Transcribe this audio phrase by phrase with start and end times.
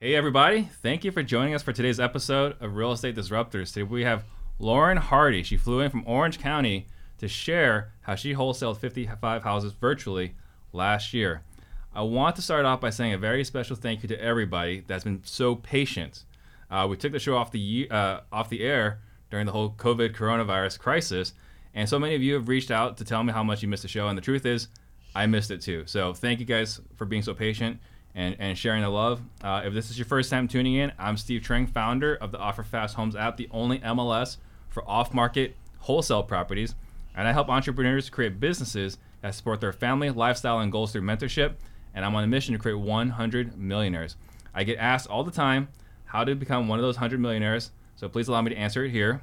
[0.00, 0.68] Hey, everybody.
[0.80, 3.72] Thank you for joining us for today's episode of Real Estate Disruptors.
[3.72, 4.24] Today we have
[4.60, 5.42] Lauren Hardy.
[5.42, 6.86] She flew in from Orange County
[7.18, 10.36] to share how she wholesaled 55 houses virtually
[10.72, 11.42] last year.
[11.92, 15.02] I want to start off by saying a very special thank you to everybody that's
[15.02, 16.22] been so patient.
[16.70, 19.00] Uh, we took the show off the uh, off the air
[19.32, 21.32] during the whole COVID coronavirus crisis,
[21.74, 23.82] and so many of you have reached out to tell me how much you missed
[23.82, 24.06] the show.
[24.06, 24.68] And the truth is,
[25.16, 25.82] I missed it too.
[25.86, 27.80] So thank you guys for being so patient
[28.18, 29.22] and, and sharing the love.
[29.44, 32.38] Uh, if this is your first time tuning in, I'm Steve Trang, founder of the
[32.38, 34.38] Offer Fast Homes app, the only MLS
[34.68, 36.74] for off market wholesale properties.
[37.16, 41.54] And I help entrepreneurs create businesses that support their family, lifestyle, and goals through mentorship.
[41.94, 44.16] And I'm on a mission to create 100 millionaires.
[44.52, 45.68] I get asked all the time
[46.06, 47.70] how to become one of those 100 millionaires.
[47.94, 49.22] So please allow me to answer it here.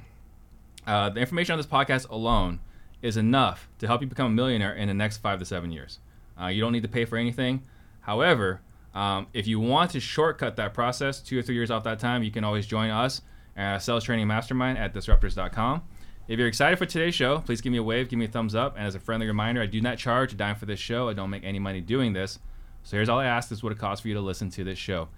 [0.86, 2.60] Uh, the information on this podcast alone
[3.02, 5.98] is enough to help you become a millionaire in the next five to seven years.
[6.40, 7.62] Uh, you don't need to pay for anything.
[8.00, 8.62] However,
[8.96, 12.22] um, if you want to shortcut that process, two or three years off that time,
[12.22, 13.20] you can always join us
[13.54, 15.82] at Sales Training Mastermind at disruptors.com.
[16.28, 18.54] If you're excited for today's show, please give me a wave, give me a thumbs
[18.54, 18.74] up.
[18.74, 21.10] And as a friendly reminder, I do not charge a dime for this show.
[21.10, 22.38] I don't make any money doing this.
[22.84, 24.78] So here's all I ask: is what it costs for you to listen to this
[24.78, 25.08] show.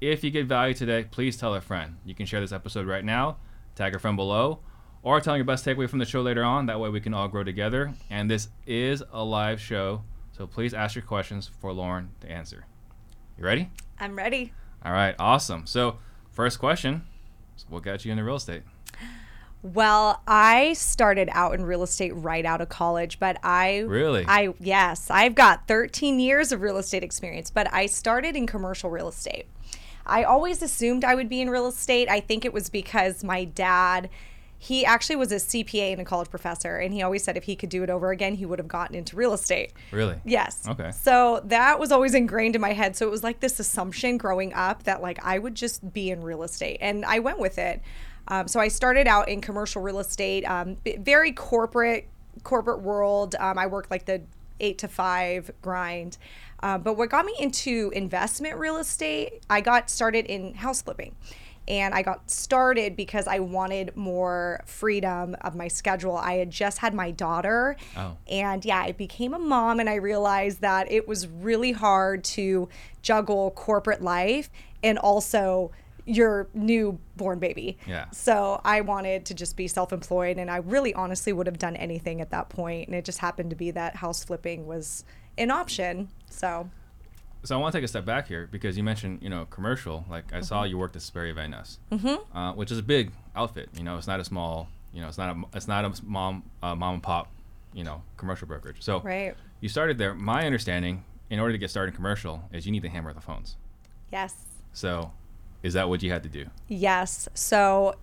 [0.00, 1.96] If you get value today, please tell a friend.
[2.06, 3.36] You can share this episode right now,
[3.74, 4.60] tag a friend below,
[5.02, 6.66] or tell your best takeaway from the show later on.
[6.66, 7.92] That way we can all grow together.
[8.08, 12.64] And this is a live show, so please ask your questions for Lauren to answer.
[13.38, 13.70] You ready?
[14.00, 14.52] I'm ready.
[14.82, 15.66] All right, awesome.
[15.66, 15.98] So,
[16.30, 17.04] first question
[17.68, 18.62] What got you into real estate?
[19.62, 24.24] Well, I started out in real estate right out of college, but I Really?
[24.26, 28.90] I yes, I've got 13 years of real estate experience, but I started in commercial
[28.90, 29.46] real estate.
[30.06, 32.08] I always assumed I would be in real estate.
[32.08, 34.08] I think it was because my dad
[34.58, 37.56] he actually was a CPA and a college professor, and he always said if he
[37.56, 39.72] could do it over again, he would have gotten into real estate.
[39.90, 40.16] Really?
[40.24, 40.66] Yes.
[40.66, 40.90] Okay.
[40.92, 42.96] So that was always ingrained in my head.
[42.96, 46.22] So it was like this assumption growing up that like I would just be in
[46.22, 47.82] real estate, and I went with it.
[48.28, 52.08] Um, so I started out in commercial real estate, um, very corporate
[52.42, 53.34] corporate world.
[53.38, 54.22] Um, I worked like the
[54.60, 56.18] eight to five grind.
[56.62, 61.14] Uh, but what got me into investment real estate, I got started in house flipping
[61.68, 66.16] and I got started because I wanted more freedom of my schedule.
[66.16, 68.16] I had just had my daughter, Oh.
[68.30, 72.68] and yeah, I became a mom, and I realized that it was really hard to
[73.02, 74.50] juggle corporate life
[74.82, 75.70] and also
[76.08, 77.76] your newborn baby.
[77.84, 78.08] Yeah.
[78.12, 81.74] So I wanted to just be self employed, and I really honestly would have done
[81.76, 82.56] anything at that point.
[82.56, 85.04] point, and it just happened to be that house flipping was
[85.36, 86.08] an option.
[86.30, 86.70] So
[87.46, 90.04] So, I want to take a step back here because you mentioned, you know, commercial.
[90.10, 92.36] Like, I saw you worked at Sperry Van Ness, mm-hmm.
[92.36, 93.68] uh, which is a big outfit.
[93.76, 96.42] You know, it's not a small, you know, it's not a, it's not a mom,
[96.62, 97.30] uh, mom and pop,
[97.72, 98.78] you know, commercial brokerage.
[98.80, 99.34] So, right.
[99.60, 100.14] you started there.
[100.14, 103.20] My understanding, in order to get started in commercial, is you need to hammer the
[103.20, 103.56] phones.
[104.10, 104.34] Yes.
[104.72, 105.12] So,
[105.62, 106.46] is that what you had to do?
[106.68, 107.28] Yes.
[107.34, 107.94] So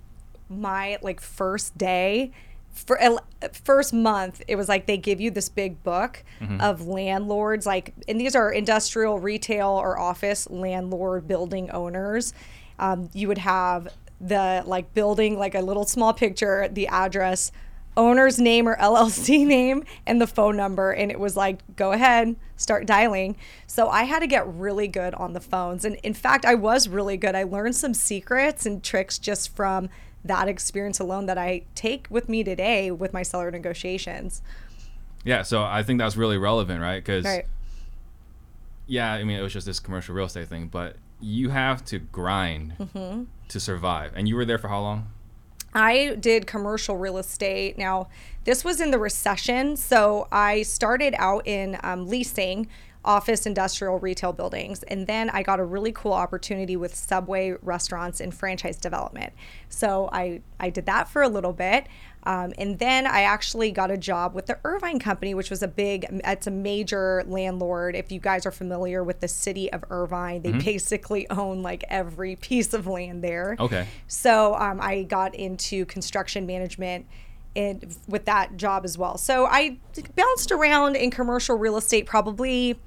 [0.50, 2.32] my like first day
[2.74, 3.00] for
[3.64, 6.24] first month it was like they give you this big book
[6.60, 12.34] of landlords like and these are industrial retail or office landlord building owners
[12.80, 13.88] um, you would have
[14.20, 17.52] the like building like a little small picture the address
[17.96, 20.92] owner's name or LLC name and the phone number.
[20.92, 23.36] And it was like, go ahead, start dialing.
[23.68, 25.86] So I had to get really good on the phones.
[25.86, 27.36] And in fact, I was really good.
[27.36, 29.90] I learned some secrets and tricks just from
[30.26, 34.42] that experience alone that I take with me today with my seller negotiations.
[35.26, 37.04] Yeah, so I think that's really relevant, right?
[37.04, 37.46] Because Right.
[38.88, 42.00] yeah, I mean, it was just this commercial real estate thing, but you have to
[42.00, 43.24] grind Mm-hmm.
[43.48, 44.12] to survive.
[44.16, 45.08] And you were there for how long?
[45.74, 47.78] I did commercial real estate.
[47.78, 48.08] Now,
[48.44, 49.76] this was in the recession.
[49.76, 52.68] So I started out in um, leasing
[53.06, 54.84] office, industrial, retail buildings.
[54.84, 59.34] And then I got a really cool opportunity with Subway restaurants and franchise development.
[59.70, 61.88] So I, I did that for a little bit.
[62.26, 65.68] Um, and then I actually got a job with the Irvine Company, which was a
[65.68, 67.96] big, it's a major landlord.
[67.96, 72.38] If you guys are familiar with the city of Irvine, they basically own like every
[72.38, 73.58] piece of land there.
[73.60, 73.86] Okay.
[74.08, 77.06] So um, I got into construction management
[77.56, 79.18] and with that job as well.
[79.18, 79.78] So I
[80.16, 82.80] bounced around in commercial real estate probably,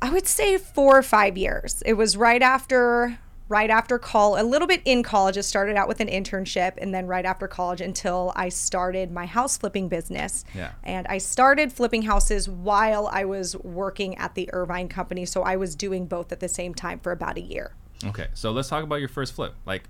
[0.00, 1.82] I would say four or five years.
[1.86, 3.18] It was right after
[3.52, 5.36] right after call a little bit in college.
[5.36, 9.26] It started out with an internship and then right after college until I started my
[9.26, 10.46] house flipping business.
[10.54, 10.72] Yeah.
[10.82, 15.26] And I started flipping houses while I was working at the Irvine company.
[15.26, 17.74] So I was doing both at the same time for about a year.
[18.06, 18.28] Okay.
[18.32, 19.54] So let's talk about your first flip.
[19.66, 19.82] Like,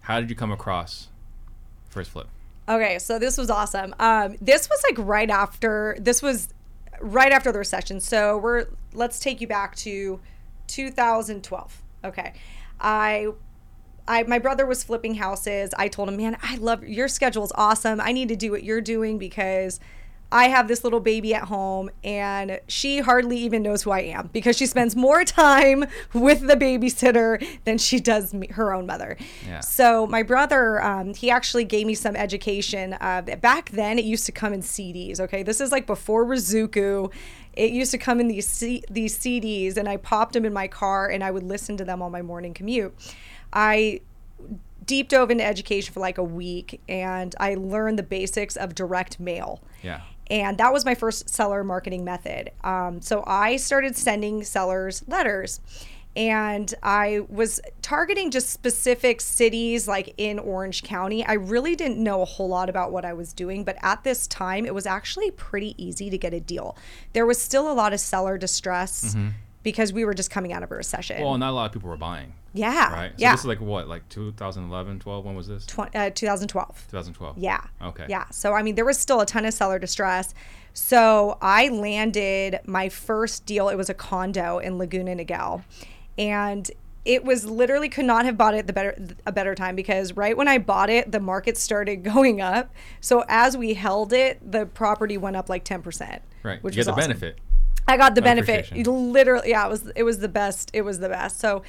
[0.00, 1.06] how did you come across
[1.88, 2.26] first flip?
[2.68, 3.94] Okay, so this was awesome.
[3.98, 6.48] Um, this was like right after this was
[7.00, 8.00] right after the recession.
[8.00, 10.20] So we're let's take you back to
[10.68, 11.82] 2012.
[12.04, 12.32] Okay.
[12.80, 13.28] I
[14.06, 15.70] I my brother was flipping houses.
[15.76, 18.00] I told him, "Man, I love your schedule is awesome.
[18.00, 19.80] I need to do what you're doing because
[20.32, 24.30] I have this little baby at home and she hardly even knows who I am
[24.32, 25.84] because she spends more time
[26.14, 29.18] with the babysitter than she does me, her own mother.
[29.46, 29.60] Yeah.
[29.60, 32.94] So my brother, um, he actually gave me some education.
[32.94, 35.20] Uh, back then, it used to come in CDs.
[35.20, 37.12] Okay, this is like before Rizuku.
[37.52, 40.66] It used to come in these C- these CDs, and I popped them in my
[40.68, 42.94] car, and I would listen to them on my morning commute.
[43.52, 44.00] I
[44.86, 49.20] deep dove into education for like a week, and I learned the basics of direct
[49.20, 49.60] mail.
[49.82, 50.00] Yeah.
[50.32, 52.50] And that was my first seller marketing method.
[52.64, 55.60] Um, so I started sending sellers letters.
[56.14, 61.24] And I was targeting just specific cities like in Orange County.
[61.24, 64.26] I really didn't know a whole lot about what I was doing, but at this
[64.26, 66.76] time, it was actually pretty easy to get a deal.
[67.14, 69.16] There was still a lot of seller distress
[69.62, 71.22] because we were just coming out of a recession.
[71.22, 72.92] Well, not a lot of people were buying, yeah.
[72.92, 73.10] right?
[73.10, 73.32] So yeah.
[73.32, 75.24] this is like what, like 2011, 12?
[75.24, 75.66] When was this?
[75.66, 76.86] Tw- uh, 2012.
[76.90, 77.38] 2012.
[77.38, 77.60] Yeah.
[77.80, 78.06] Okay.
[78.08, 78.26] Yeah.
[78.30, 80.34] So, I mean, there was still a ton of seller distress.
[80.74, 83.68] So, I landed my first deal.
[83.68, 85.64] It was a condo in Laguna Niguel.
[86.18, 86.70] And
[87.04, 90.36] it was literally could not have bought it the better a better time because right
[90.36, 92.72] when I bought it, the market started going up.
[93.00, 96.20] So as we held it, the property went up like 10%.
[96.42, 96.62] Right.
[96.62, 97.02] Which you was the awesome.
[97.02, 97.38] benefit.
[97.86, 98.70] I got the benefit.
[98.86, 100.70] Literally, yeah, it was it was the best.
[100.72, 101.38] It was the best.
[101.38, 101.62] So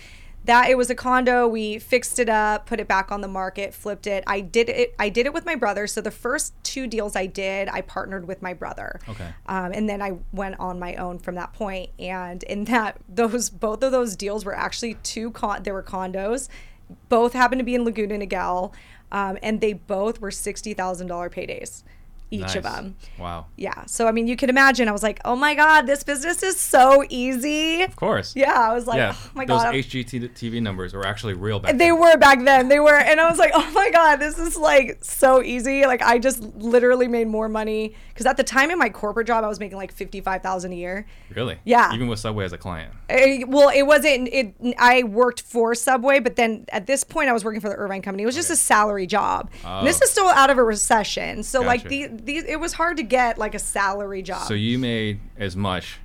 [0.45, 1.47] that it was a condo.
[1.47, 4.23] We fixed it up, put it back on the market, flipped it.
[4.27, 4.93] I did it.
[4.99, 5.87] I did it with my brother.
[5.87, 8.99] So the first two deals I did, I partnered with my brother.
[9.07, 9.27] Okay.
[9.45, 11.91] Um, and then I went on my own from that point.
[11.97, 15.63] And in that, those both of those deals were actually two con.
[15.63, 16.49] There were condos.
[17.09, 18.73] Both happened to be in Laguna Niguel,
[19.11, 21.83] um, and they both were sixty thousand dollar paydays,
[22.33, 22.95] each of them.
[23.19, 23.45] Wow.
[23.55, 23.85] Yeah.
[23.85, 24.87] So I mean, you can imagine.
[24.87, 27.81] I was like, oh my god, this business is so easy.
[27.83, 28.35] Of course.
[28.35, 28.53] Yeah.
[28.53, 29.13] I was like, yeah.
[29.15, 29.73] oh my god.
[29.73, 29.85] Those.
[29.85, 31.99] HGTV numbers were actually real back they then.
[31.99, 32.67] were back then.
[32.69, 35.85] They were, and I was like, oh my god, this is like so easy.
[35.85, 39.43] Like I just literally made more money because at the time in my corporate job,
[39.43, 41.05] I was making like fifty five thousand a year.
[41.35, 41.59] Really?
[41.63, 41.93] Yeah.
[41.93, 42.93] Even with Subway as a client.
[43.09, 44.29] Eh, well, it wasn't.
[44.31, 44.55] It.
[44.77, 48.01] I worked for Subway, but then at this point, I was working for the Irvine
[48.01, 48.23] Company.
[48.23, 48.53] It was just Okay.
[48.55, 49.49] a salary job.
[49.65, 50.05] And this Oh.
[50.05, 52.09] is still out of a recession, so like Gotcha.
[52.23, 54.47] These, it was hard to get like a salary job.
[54.47, 55.99] So you made as much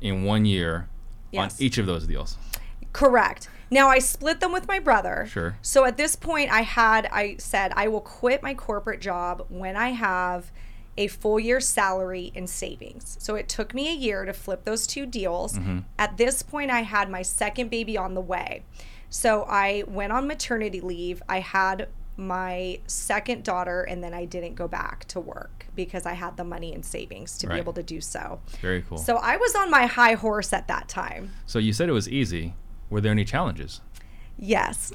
[0.00, 0.88] in one year
[1.30, 1.58] Yes.
[1.58, 2.36] on each of those deals.
[2.92, 3.48] Correct.
[3.70, 5.26] Now I split them with my brother.
[5.30, 5.56] Sure.
[5.62, 9.76] So at this point, I had I said I will quit my corporate job when
[9.76, 10.52] I have
[10.98, 13.16] a full year salary in savings.
[13.18, 15.54] So it took me a year to flip those two deals.
[15.58, 15.78] Mm-hmm.
[15.98, 18.62] At this point, I had my second baby on the way.
[19.08, 21.22] So I went on maternity leave.
[21.28, 26.12] I had my second daughter, and then I didn't go back to work because I
[26.12, 27.54] had the money and savings to Right.
[27.54, 28.40] be able to do so.
[28.60, 28.98] Very cool.
[28.98, 31.32] So I was on my high horse at that time.
[31.46, 32.54] So you said it was easy.
[32.90, 33.80] Were there any challenges?
[34.38, 34.92] Yes.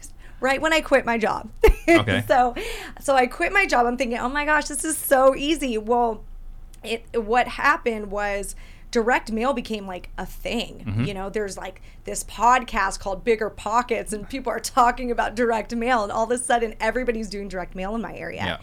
[0.40, 1.50] right when I quit my job.
[1.88, 2.22] Okay.
[2.28, 2.54] so
[3.00, 3.86] so I quit my job.
[3.86, 6.22] I'm thinking, "Oh my gosh, this is so easy." Well,
[6.84, 8.54] it what happened was
[8.92, 10.84] direct mail became like a thing.
[10.86, 11.04] Mm-hmm.
[11.04, 15.74] You know, there's like this podcast called Bigger Pockets and people are talking about direct
[15.74, 18.44] mail and all of a sudden everybody's doing direct mail in my area.
[18.44, 18.58] Yeah.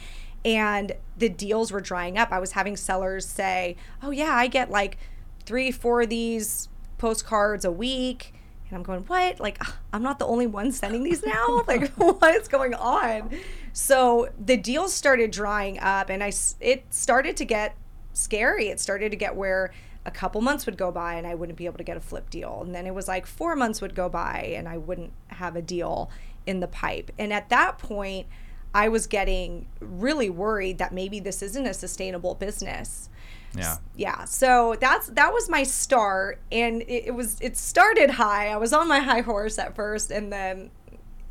[0.46, 2.32] And the deals were drying up.
[2.32, 4.98] I was having sellers say, "Oh yeah, I get like
[5.46, 8.34] 3 4 of these postcards a week."
[8.70, 9.40] And I'm going, what?
[9.40, 9.62] Like,
[9.92, 11.64] I'm not the only one sending these now?
[11.68, 13.32] like, what is going on?
[13.74, 16.32] So the deals started drying up, and I,
[16.62, 17.76] it started to get
[18.14, 18.68] scary.
[18.70, 19.72] It started to get where
[20.10, 22.30] a couple months would go by and I wouldn't be able to get a flip
[22.30, 22.62] deal.
[22.66, 25.62] And then it was like four months would go by and I wouldn't have a
[25.62, 26.10] deal
[26.46, 27.12] in the pipe.
[27.18, 28.28] And at that point,
[28.74, 33.10] I was getting really worried that maybe this isn't a sustainable business
[33.56, 33.78] Yeah.
[33.96, 38.58] yeah so that's that was my start and it, it was it started high i
[38.58, 40.70] was on my high horse at first and then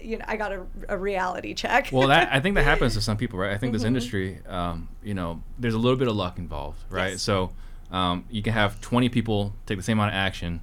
[0.00, 3.00] you know i got a, a reality check Well, that I think that happens to
[3.00, 3.52] some people, right?
[3.52, 7.12] I think this industry, um, you know, there's a little bit of luck involved, right?
[7.12, 7.22] Yes.
[7.22, 7.52] So
[7.90, 10.60] um, you can have 20 people take the same amount of action,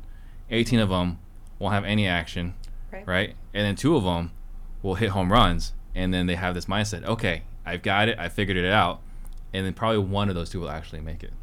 [0.52, 1.20] 18 of them
[1.60, 2.54] won't have any action,
[2.92, 3.08] Right.
[3.08, 3.36] right?
[3.54, 4.32] And then two of them
[4.82, 8.30] will hit home runs, and then they have this mindset, okay, I've got it, I
[8.30, 9.02] figured it out,
[9.54, 11.34] and then probably one of those two will actually make it.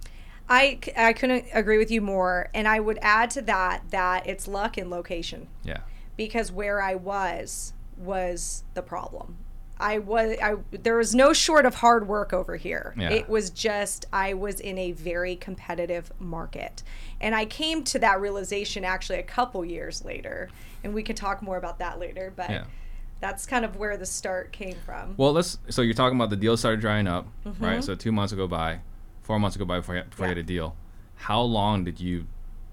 [0.48, 4.46] I, I couldn't agree with you more and i would add to that that it's
[4.46, 5.78] luck and location Yeah.
[6.16, 9.36] because where i was was the problem
[9.82, 13.10] i was i there was no short of hard work over here Yeah.
[13.10, 16.82] it was just i was in a very competitive market
[17.20, 20.48] and i came to that realization actually a couple years later
[20.84, 22.64] and we can talk more about that later but Yeah.
[23.20, 25.58] that's kind of where the start came from Well, let's.
[25.68, 27.64] So you're talking about the deal started drying up, Mm-hmm.
[27.64, 27.84] right?
[27.84, 28.80] So two months go by,
[29.22, 30.34] four months go by before you, before Yeah.
[30.34, 30.74] get a deal.
[31.14, 32.26] How long did you,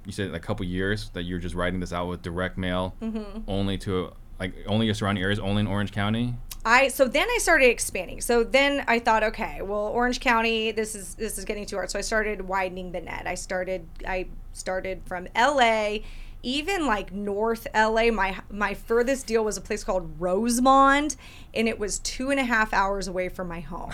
[0.06, 3.42] you said a couple years that you're just writing this out with direct mail Mm-hmm.
[3.48, 6.36] only to like only your surrounding areas, only in Orange County.
[6.66, 8.22] I so then I started expanding.
[8.22, 11.90] So then I thought, okay, well, Orange County, this is this is getting too hard.
[11.90, 13.24] So I started widening the net.
[13.26, 16.00] I started I started from LA,
[16.44, 18.12] even like North LA.
[18.12, 21.16] My my furthest deal was a place called Rosamond,
[21.54, 23.94] and it was two and a half hours away from my home.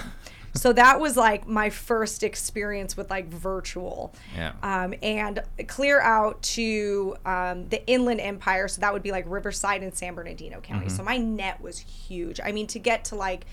[0.55, 4.53] So that was like my first experience with like virtual Yeah.
[4.63, 8.67] um, and clear out to um, the Inland Empire.
[8.67, 10.89] So that would be like Riverside and San Bernardino County.
[10.89, 12.39] So my net was huge.
[12.43, 13.45] I mean, to get to like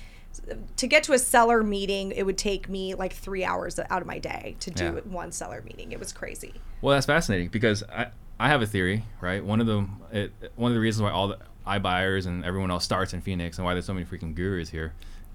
[0.78, 4.06] to get to a seller meeting, it would take me like three hours out of
[4.06, 4.90] my day to do Yeah.
[5.12, 5.92] one seller meeting.
[5.92, 6.54] It was crazy.
[6.80, 8.06] Well, that's fascinating because I,
[8.40, 9.44] I have a theory, right?
[9.44, 12.85] One of the it, one of the reasons why all the iBuyers and everyone else
[12.85, 14.92] starts in Phoenix and why there's so many freaking gurus here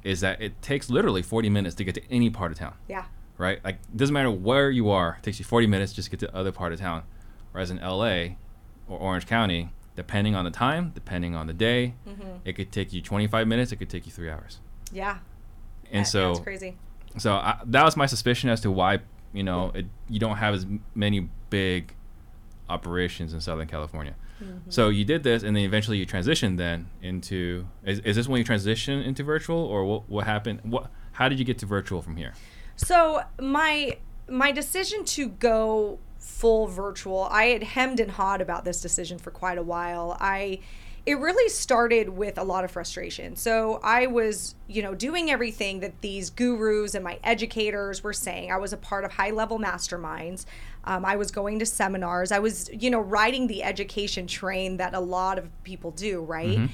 [0.08, 3.06] is that it takes literally 40 minutes to get to any part of town, Yeah.
[3.38, 3.60] right?
[3.64, 6.28] Like doesn't matter where you are, it takes you 40 minutes just to get to
[6.28, 7.04] the other part of town.
[7.52, 8.36] Whereas in LA
[8.88, 12.38] or Orange County, depending on the time, depending on the day, Mm-hmm.
[12.46, 14.60] it could take you 25 minutes, it could take you 3 hours.
[14.94, 15.18] Yeah.
[15.92, 16.78] And That- so that's crazy.
[17.18, 19.00] so I, that was my suspicion as to why
[19.34, 21.94] you know it, you don't have as many big
[22.70, 24.16] operations in Southern California.
[24.44, 24.70] Mm-hmm.
[24.70, 27.68] So you did this, and then eventually you transitioned then into.
[27.84, 30.10] Is, is this when you transitioned into virtual, or what?
[30.10, 30.62] What happened?
[30.64, 30.92] What?
[31.14, 32.34] How did you get to virtual from here?
[32.76, 33.98] So my
[34.30, 39.32] my decision to go full virtual, I had hemmed and hawed about this decision for
[39.32, 40.18] quite a while.
[40.20, 40.60] I
[41.08, 43.38] it really started with a lot of frustration.
[43.38, 48.52] So I was, you know, doing everything that these gurus and my educators were saying.
[48.52, 50.46] I was a part of high level masterminds.
[50.88, 52.32] Um, I was going to seminars.
[52.32, 56.70] I was, you know, riding the education train that a lot of people do, right?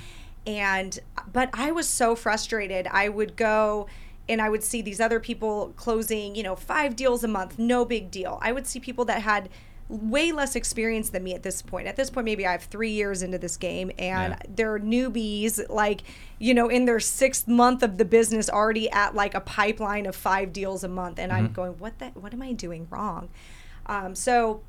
[0.46, 1.00] And
[1.32, 2.88] but I was so frustrated.
[2.91, 3.88] I would go
[4.29, 7.86] and I would see these other people closing, you know, five deals a month, no
[7.86, 8.39] big deal.
[8.41, 9.50] I would see people that had
[9.89, 11.88] way less experience than me at this point.
[11.88, 14.39] At this point, maybe I have three years into this game and Yeah.
[14.55, 16.03] they're newbies, like,
[16.39, 20.15] you know, in their sixth month of the business, already at like a pipeline of
[20.15, 21.20] five deals a month.
[21.20, 23.29] And I'm going, what the, what am I doing wrong?
[23.85, 24.61] Um, so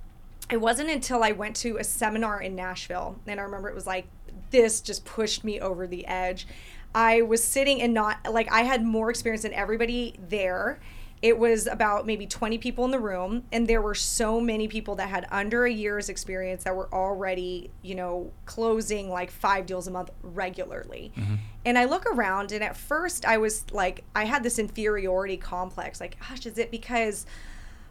[0.50, 3.86] it wasn't until I went to a seminar in Nashville, and I remember it was
[3.86, 4.06] like
[4.50, 6.46] this just pushed me over the edge.
[6.94, 10.80] I was sitting and not like I had more experience than everybody there.
[11.22, 14.94] It was about maybe 20 people in the room, and there were so many people
[14.96, 19.86] that had under a year's experience that were already, you know, closing like five deals
[19.86, 21.12] a month regularly.
[21.64, 25.98] And I look around, and at first I was like, I had this inferiority complex
[25.98, 27.24] like, gosh, is it because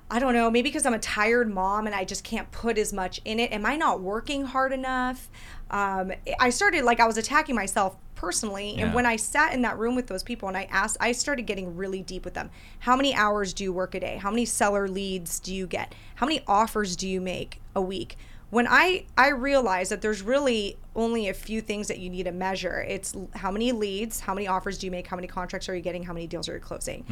[0.10, 2.94] I don't know, maybe because I'm a tired mom and I just can't put as
[2.94, 3.52] much in it.
[3.52, 5.30] Am I not working hard enough?
[5.72, 8.76] Um, I started like I was attacking myself personally.
[8.78, 11.42] And when I sat in that room with those people and I asked, I started
[11.44, 12.52] getting really deep with them.
[12.80, 14.18] How many hours do you work a day?
[14.18, 15.94] How many seller leads do you get?
[16.16, 18.16] How many offers do you make a week?
[18.50, 22.32] When I I realized that there's really only a few things that you need to
[22.32, 22.86] measure.
[22.88, 25.82] It's how many leads, how many offers do you make, how many contracts are you
[25.82, 27.04] getting, how many deals are you closing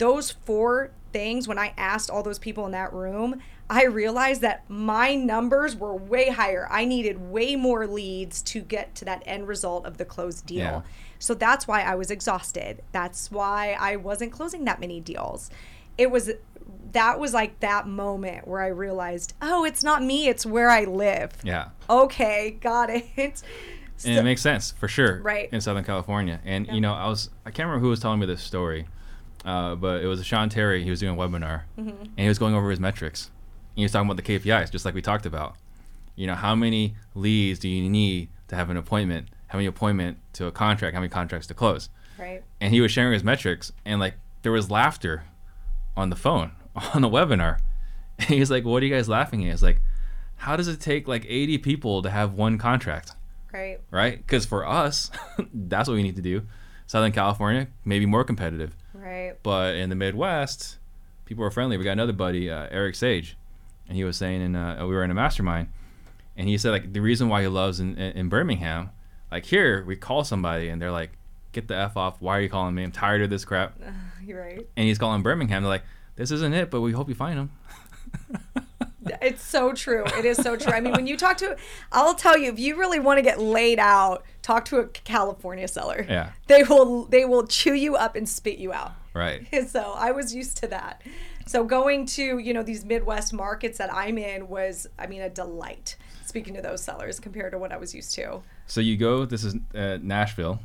[0.00, 4.68] those four things when i asked all those people in that room i realized that
[4.68, 6.66] my numbers were way higher.
[6.70, 10.58] I needed way more leads to get to that end result of the closed deal.
[10.58, 10.80] Yeah.
[11.20, 12.82] so that's why i was exhausted.
[12.90, 15.50] That's why i wasn't closing that many deals.
[15.96, 16.30] It was
[16.92, 20.82] that was like that moment where i realized oh it's not me it's where i
[20.84, 21.30] live.
[21.44, 21.66] Yeah.
[21.88, 23.42] okay got it.
[24.02, 25.48] And it makes sense for sure Right.
[25.52, 26.40] in southern california.
[26.44, 28.86] And you know i was i can't remember who was telling me this story
[29.44, 31.62] uh, but it was sean terry he was doing a webinar.
[31.78, 32.02] Mm-hmm.
[32.02, 33.26] and he was going over his metrics.
[33.70, 35.56] And he was talking about the kpis just like we talked about.
[36.16, 39.28] You know how many leads do you need to have an appointment?
[39.48, 40.94] How many appointment to a contract?
[40.94, 41.88] How many contracts to close?
[42.18, 42.42] Right.
[42.60, 45.24] And he was sharing his metrics and like there was laughter
[45.96, 46.52] on the phone
[46.94, 47.58] on the webinar.
[48.18, 49.54] And he's like what are you guys laughing at?
[49.54, 49.80] It's like
[50.36, 53.12] how does it take like 80 people to have one contract?
[53.52, 53.80] Right.
[53.90, 54.16] Right?
[54.18, 55.10] Because for us,
[55.54, 56.46] that's what we need to do.
[56.86, 60.78] Southern California, maybe more competitive, right but in the Midwest,
[61.24, 61.76] people are friendly.
[61.76, 63.36] We got another buddy, uh, Eric Sage,
[63.88, 65.68] and he was saying, and uh, we were in a mastermind,
[66.36, 68.90] and he said like the reason why he loves in, in, in Birmingham,
[69.30, 71.10] like here we call somebody and they're like,
[71.52, 72.20] get the f off.
[72.20, 72.82] Why are you calling me?
[72.82, 73.78] I'm tired of this crap.
[74.24, 75.62] you're right And he's calling Birmingham.
[75.62, 75.84] They're like,
[76.16, 77.50] this isn't it, but we hope you find him.
[79.22, 80.04] It's so true.
[80.18, 80.72] It is so true.
[80.72, 81.56] I mean, when you talk to,
[81.92, 85.68] I'll tell you, if you really want to get laid out, talk to a California
[85.68, 86.04] seller.
[86.08, 86.32] Yeah.
[86.48, 88.92] They will they will chew you up and spit you out.
[89.14, 89.46] right.
[89.68, 91.02] So I was used to that.
[91.46, 95.30] So going to you know these Midwest markets that I'm in was, I mean, a
[95.30, 95.96] delight.
[96.24, 98.42] Speaking to those sellers compared to what I was used to.
[98.66, 99.24] So you go.
[99.24, 100.60] This is uh, Nashville,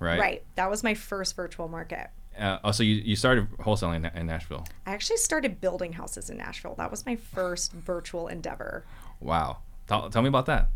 [0.00, 0.18] right?
[0.18, 0.44] Right.
[0.54, 2.08] That was my first virtual market.
[2.38, 4.66] Uh, oh, so you, you started wholesaling in, in Nashville.
[4.86, 6.74] I actually started building houses in Nashville.
[6.76, 8.84] That was my first virtual endeavor.
[9.20, 9.58] Wow.
[9.86, 10.68] Tell, tell me about that.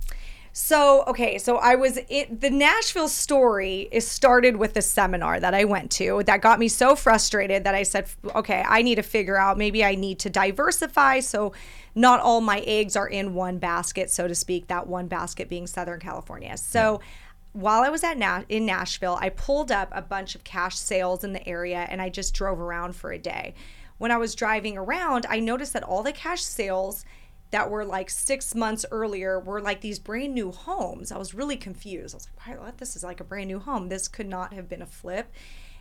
[0.59, 5.53] So, okay, so I was it the Nashville story is started with a seminar that
[5.53, 9.03] I went to that got me so frustrated that I said, okay, I need to
[9.03, 11.53] figure out maybe I need to diversify so
[11.95, 15.67] not all my eggs are in one basket, so to speak, that one basket being
[15.67, 16.57] Southern California.
[16.57, 17.09] So, yeah
[17.57, 21.25] while I was at Na- in Nashville, I pulled up a bunch of cash sales
[21.25, 23.55] in the area and I just drove around for a day.
[23.97, 27.07] When I was driving around, I noticed that all the cash sales
[27.53, 31.11] that were like six months earlier were like these brand new homes.
[31.11, 32.15] I was really confused.
[32.15, 32.77] I was like, what?
[32.77, 33.89] This is like a brand new home.
[33.89, 35.33] This could not have been a flip.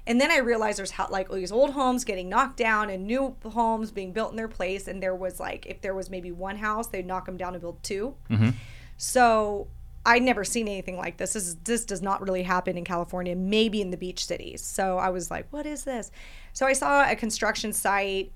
[0.08, 3.36] And then I realized there's how, like these old homes getting knocked down and new
[3.44, 4.88] homes being built in their place.
[4.88, 7.60] And there was like, if there was maybe one house, they'd knock them down and
[7.60, 8.50] build 2 mm-hmm.
[8.96, 9.67] So
[10.05, 11.33] I'd never seen anything like this.
[11.33, 14.62] This is, this does not really happen in California, maybe in the beach cities.
[14.62, 16.12] So I was like, what is this?
[16.53, 18.31] So I saw a construction site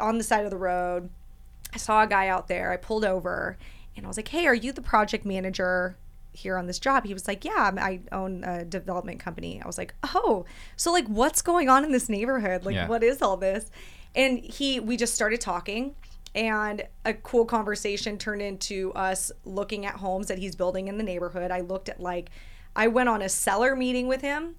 [0.00, 1.08] on the side of the road.
[1.72, 2.72] I saw a guy out there.
[2.72, 3.56] I pulled over
[3.96, 5.96] and I was like, "Hey, are you the project manager
[6.32, 9.78] here on this job?" He was like, "Yeah, I own a development company." I was
[9.78, 10.44] like, "Oh,
[10.76, 12.64] so like what's going on in this neighborhood?
[12.64, 12.88] Like yeah.
[12.88, 13.70] what is all this?"
[14.14, 15.94] And he we just started talking
[16.36, 21.02] and a cool conversation turned into us looking at homes that he's building in the
[21.02, 21.50] neighborhood.
[21.50, 22.30] I looked at like
[22.76, 24.56] I went on a seller meeting with him.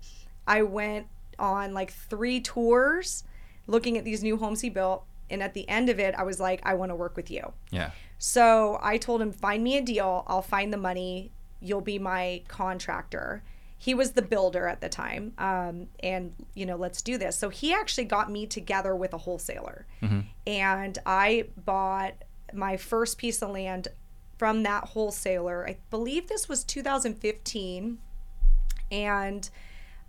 [0.48, 1.06] I went
[1.38, 3.24] on like three tours
[3.68, 6.40] looking at these new homes he built and at the end of it I was
[6.40, 7.54] like I want to work with you.
[7.70, 7.92] Yeah.
[8.18, 11.32] So I told him find me a deal, I'll find the money,
[11.62, 13.44] you'll be my contractor
[13.78, 17.38] he was the builder at the time um, and you know let's do this.
[17.38, 19.86] So he actually got me together with a wholesaler.
[20.02, 20.22] Mm-hmm.
[20.46, 22.14] and i bought
[22.54, 23.88] my first piece of land
[24.38, 25.68] from that wholesaler.
[25.68, 27.98] I believe this was 2015
[28.92, 29.50] and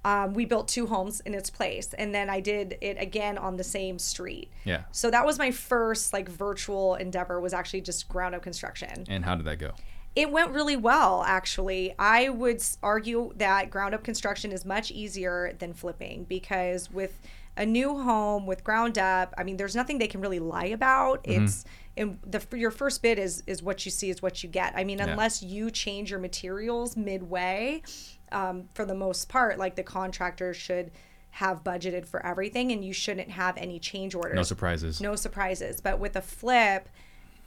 [0.05, 1.93] um, we built two homes in its place.
[1.95, 4.51] And then i did it again on the same street.
[4.65, 4.83] Yeah.
[4.93, 9.05] So that was my first like virtual endeavor was actually just ground up construction.
[9.09, 9.73] And how did that go
[10.17, 11.95] it went really well, actually.
[11.99, 17.21] I would argue that ground up construction is much easier than flipping because with
[17.57, 21.25] a new home with ground up, I mean, there's nothing they can really lie about.
[21.25, 21.45] Mm-hmm.
[21.45, 21.65] It's
[21.97, 24.73] and the your first bid is is what you see is what you get.
[24.77, 25.49] I mean, unless yeah.
[25.49, 27.83] you change your materials midway,
[28.31, 30.93] um, for the most part, like the contractor should
[31.31, 34.37] have budgeted for everything, and you shouldn't have any change orders.
[34.37, 35.01] No surprises.
[35.01, 35.81] No surprises.
[35.81, 36.89] But with a flip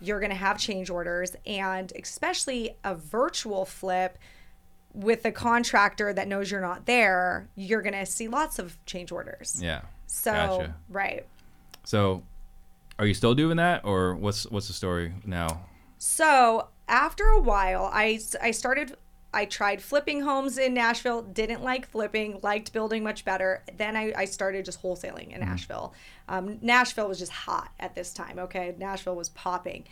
[0.01, 4.17] you're going to have change orders and especially a virtual flip
[4.93, 9.11] with a contractor that knows you're not there, you're going to see lots of change
[9.11, 9.59] orders.
[9.61, 9.81] Yeah.
[10.07, 10.75] So, gotcha.
[10.89, 11.25] right.
[11.83, 12.23] So,
[12.99, 15.65] are you still doing that or what's what's the story now?
[15.97, 18.97] So, after a while, I I started
[19.34, 23.63] I tried flipping homes in Nashville, didn't like flipping, liked building much better.
[23.78, 25.50] Then I, I started just wholesaling in mm-hmm.
[25.50, 25.94] Nashville.
[26.28, 28.76] Um, Nashville was just hot at this time, okay?
[28.78, 29.86] Nashville was popping.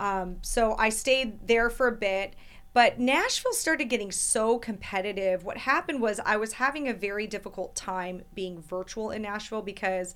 [0.00, 2.34] Um, so I stayed there for a bit.
[2.72, 5.44] But Nashville started getting so competitive.
[5.44, 10.14] What happened was I was having a very difficult time being virtual in Nashville because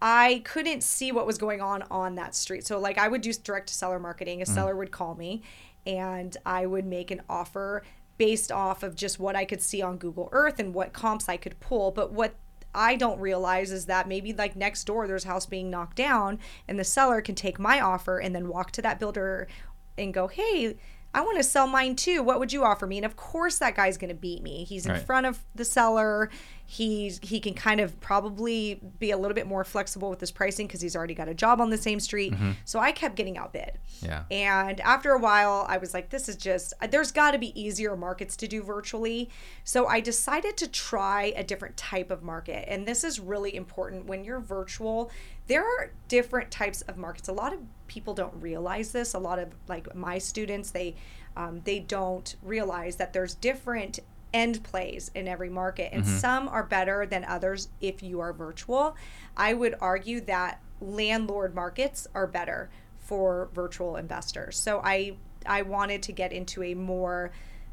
[0.00, 2.64] I couldn't see what was going on on that street.
[2.64, 4.40] So, like, I would do direct to seller marketing.
[4.40, 4.54] A mm-hmm.
[4.54, 5.42] seller would call me
[5.88, 7.82] and I would make an offer
[8.18, 11.36] based off of just what I could see on Google Earth and what comps I
[11.36, 11.90] could pull.
[11.90, 12.34] But what
[12.74, 16.38] I don't realize is that maybe like next door there's a house being knocked down
[16.66, 19.48] and the seller can take my offer and then walk to that builder
[19.96, 20.76] and go, "Hey,
[21.14, 22.22] I want to sell mine too.
[22.22, 24.64] What would you offer me?" And of course that guy's going to beat me.
[24.64, 25.02] He's in right.
[25.02, 26.30] front of the seller
[26.70, 30.66] he's he can kind of probably be a little bit more flexible with his pricing
[30.66, 32.34] because he's already got a job on the same street.
[32.34, 32.50] Mm-hmm.
[32.66, 33.78] So I kept getting outbid.
[34.02, 34.24] Yeah.
[34.30, 37.96] And after a while, I was like, this is just there's got to be easier
[37.96, 39.30] markets to do virtually.
[39.64, 44.04] So I decided to try a different type of market, and this is really important
[44.04, 45.10] when you're virtual.
[45.48, 47.28] There are different types of markets.
[47.28, 49.14] A lot of people don't realize this.
[49.14, 50.94] A lot of like my students, they
[51.36, 54.00] um, they don't realize that there's different
[54.34, 56.16] end plays in every market and mm-hmm.
[56.18, 58.94] some are better than others if you are virtual
[59.38, 66.02] i would argue that landlord markets are better for virtual investors so i i wanted
[66.02, 67.30] to get into a more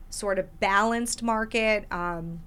[0.09, 2.39] sort of balanced market um,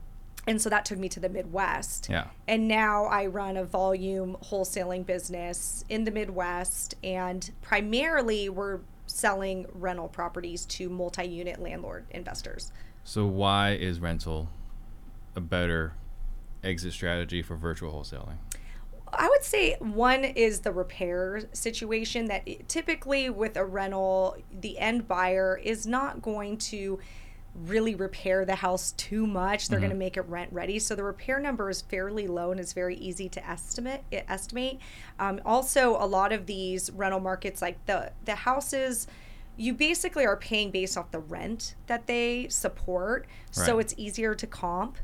[0.48, 2.08] and so that took me to the midwest.
[2.10, 2.28] Yeah.
[2.46, 9.66] And now i run a volume wholesaling business in the midwest and primarily we're selling
[9.72, 12.72] rental properties to multi-unit landlord investors.
[13.04, 14.48] So why is rental
[15.36, 15.92] a better
[16.64, 18.36] exit strategy for virtual wholesaling?
[19.12, 25.08] I would say one is the repair situation that typically with a rental, the end
[25.08, 26.98] buyer is not going to
[27.66, 29.68] really repair the house too much.
[29.68, 30.78] They're going to make it rent ready.
[30.78, 34.02] So the repair number is fairly low and it's very easy to estimate.
[34.12, 34.78] Estimate.
[35.18, 39.06] Um, also, a lot of these rental markets, like the the houses,
[39.56, 43.26] you basically are paying based off the rent that they support.
[43.50, 44.98] So it's easier to comp.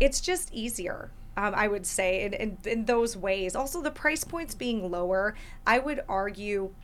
[0.00, 1.10] It's just easier.
[1.36, 3.56] Um, I would say in, in, in those ways.
[3.56, 5.34] Also, the price points being lower,
[5.66, 6.74] I would argue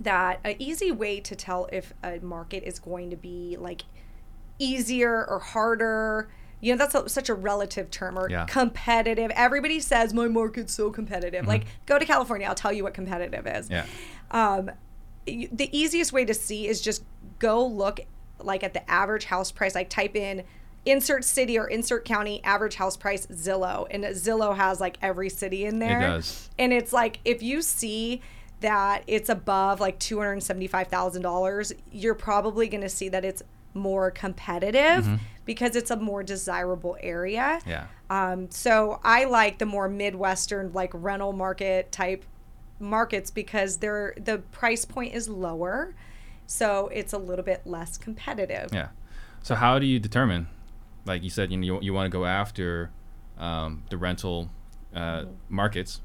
[0.00, 3.84] that an easy way to tell if a market is going to be like
[4.58, 6.28] easier or harder.
[6.60, 8.46] You know that's a, such a relative term or Yeah.
[8.46, 9.30] competitive.
[9.34, 11.46] Everybody says my market's so competitive.
[11.46, 13.68] Like go to california i'll tell you what competitive is.
[13.70, 13.86] Yeah.
[14.30, 14.70] um,
[15.26, 17.02] the easiest way to see is just
[17.38, 18.00] go look
[18.40, 19.74] like at the average house price.
[19.74, 20.44] Like type in
[20.86, 23.86] insert city or insert county average house price zillow.
[23.90, 25.98] And zillow has like every city in there.
[25.98, 26.48] it does.
[26.58, 28.22] and it's like if you see
[28.60, 33.42] that it's above like $275,000 you're probably going to see that it's
[33.76, 35.06] more competitive
[35.44, 37.86] because it's a more desirable area Yeah.
[38.10, 42.24] um, so I like the more midwestern, like rental market type
[42.80, 45.94] markets because they're the price point is lower,
[46.46, 48.70] so it's a little bit less competitive.
[48.72, 48.88] Yeah.
[49.42, 50.48] So how do you determine?
[51.04, 52.90] Like you said, you know, you, you want to go after
[53.38, 54.50] um, the rental
[54.94, 56.00] uh, markets.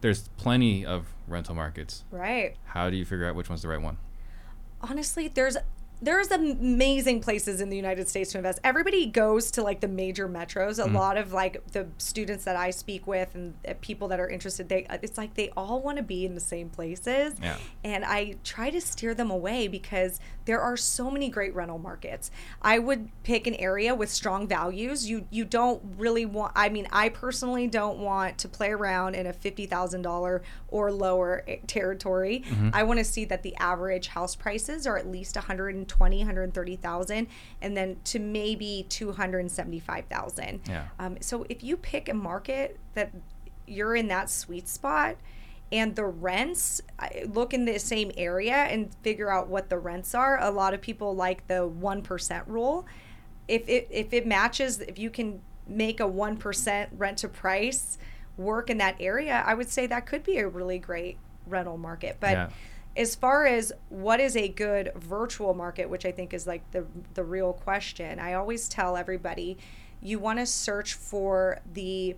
[0.00, 2.04] There's plenty of rental markets.
[2.10, 2.56] Right.
[2.64, 3.96] How do you figure out which one's the right one?
[4.82, 5.56] Honestly, there's
[6.04, 8.60] there's amazing places in the United States to invest.
[8.62, 10.82] Everybody goes to like the major metros.
[10.82, 14.28] A lot of like the students that I speak with and uh, people that are
[14.28, 17.34] interested, they it's like they all want to be in the same places.
[17.42, 17.56] Yeah.
[17.82, 22.30] And I try to steer them away because there are so many great rental markets.
[22.60, 25.08] I would pick an area with strong values.
[25.08, 29.26] You you don't really want I mean, I personally don't want to play around in
[29.26, 32.44] a $50,000 or lower eh, territory.
[32.72, 37.26] I want to see that the average house prices are at least 120, 130,000
[37.60, 40.60] and then to maybe 275,000.
[40.68, 40.86] Yeah.
[40.98, 43.12] Um, so if you pick a market that
[43.66, 45.16] you're in that sweet spot
[45.72, 46.80] and the rents
[47.26, 50.40] look in the same area and figure out what the rents are.
[50.40, 52.86] A lot of people like the 1% rule.
[53.48, 57.98] If it, if it matches, if you can make a 1% rent to price
[58.36, 62.18] work in that area, I would say that could be a really great rental market.
[62.20, 62.50] But Yeah.
[62.96, 66.86] As far as what is a good virtual market, which I think is like the
[67.14, 69.58] the real question, I always tell everybody,
[70.00, 72.16] you want to search for the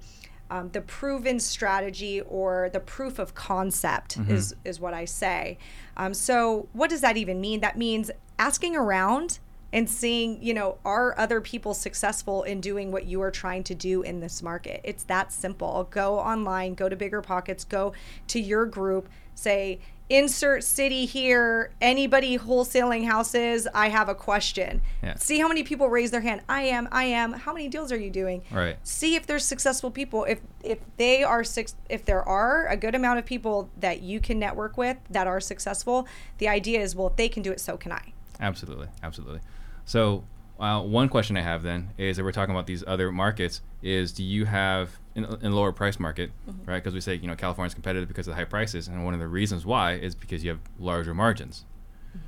[0.51, 5.59] um, the proven strategy or the proof of concept is is what I say.
[5.97, 7.61] Um, so what does that even mean?
[7.61, 9.39] That means asking around
[9.77, 13.75] and seeing, you know, are other people successful in doing what you are trying to
[13.75, 14.81] do in this market?
[14.83, 15.87] It's that simple.
[15.91, 17.93] Go online, go to Bigger Pockets, go
[18.29, 24.81] to your group, say, insert city here, anybody wholesaling houses, I have a question.
[25.03, 25.17] Yeah.
[25.17, 26.41] See how many people raise their hand.
[26.49, 27.35] I am, I am.
[27.35, 28.45] How many deals are you doing?
[28.51, 28.79] Right.
[28.83, 32.95] see if there's successful people if if they are six if there are a good
[32.95, 36.09] amount of people that you can network with that are successful
[36.39, 39.41] the idea is well if they can do it so can i Absolutely, absolutely.
[39.87, 40.25] So,
[40.61, 43.63] uh, one question I have then is that we're talking about these other markets.
[43.83, 46.65] Is do you have in, in lower price market, Mm-hmm.
[46.71, 46.83] right?
[46.83, 49.21] Because we say you know California's competitive because of the high prices, and one of
[49.21, 51.65] the reasons why is because you have larger margins.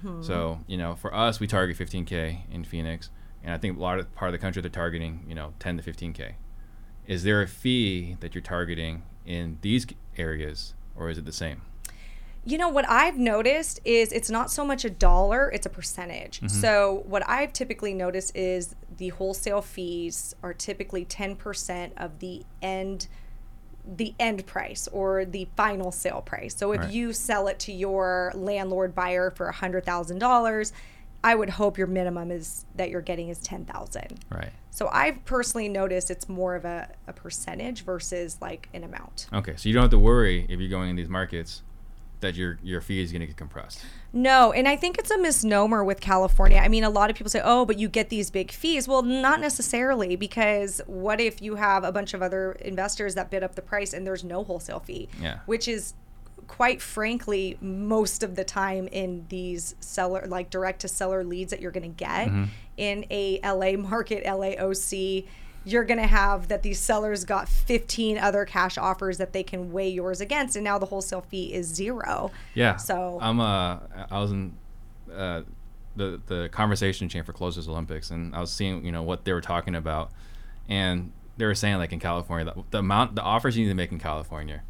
[0.04, 0.22] Mm-hmm.
[0.22, 3.10] So you know, for us, we target 15k in Phoenix,
[3.42, 5.78] and I think a lot of part of the country they're targeting you know 10
[5.78, 6.32] to 15k.
[7.06, 9.86] Is there a fee that you're targeting in these
[10.18, 11.62] areas, or is it the same?
[12.44, 16.38] You know what i've noticed is it's not so much a dollar it's a percentage
[16.38, 16.48] mm-hmm.
[16.48, 23.08] so what i've typically noticed is the wholesale fees are typically 10% of the end
[23.96, 26.54] the end price or the final sale price.
[26.54, 26.92] So if Right.
[26.92, 30.72] you sell it to your landlord buyer for $100,000,
[31.24, 34.20] I would hope your minimum is that you're getting is 10,000.
[34.30, 34.50] Right.
[34.70, 39.26] So I've personally noticed it's more of a, a percentage versus like an amount.
[39.32, 41.62] Okay, so you don't have to worry if you're going in these markets
[42.20, 43.80] that your your fee is going to get compressed.
[44.12, 46.58] No, and I think it's a misnomer with California.
[46.58, 49.02] I mean, a lot of people say, "Oh, but you get these big fees." Well,
[49.02, 53.54] not necessarily because what if you have a bunch of other investors that bid up
[53.54, 55.08] the price and there's no wholesale fee?
[55.20, 55.40] Yeah.
[55.46, 55.94] Which is
[56.48, 61.60] quite frankly most of the time in these seller like direct to seller leads that
[61.60, 62.44] you're going to get mm-hmm.
[62.78, 65.26] in a LA market, LAOC,
[65.70, 69.72] you're going to have that these sellers got 15 other cash offers that they can
[69.72, 72.30] weigh yours against and now the wholesale fee is zero.
[72.54, 72.76] Yeah.
[72.76, 73.78] So- I'm uh
[74.10, 74.54] I was in
[75.12, 75.42] uh
[75.96, 79.32] the the conversation chain for closers Olympics and I was seeing you know what they
[79.32, 80.10] were talking about
[80.68, 83.74] and they were saying like in California the, the amount the offers you need to
[83.74, 84.62] make in California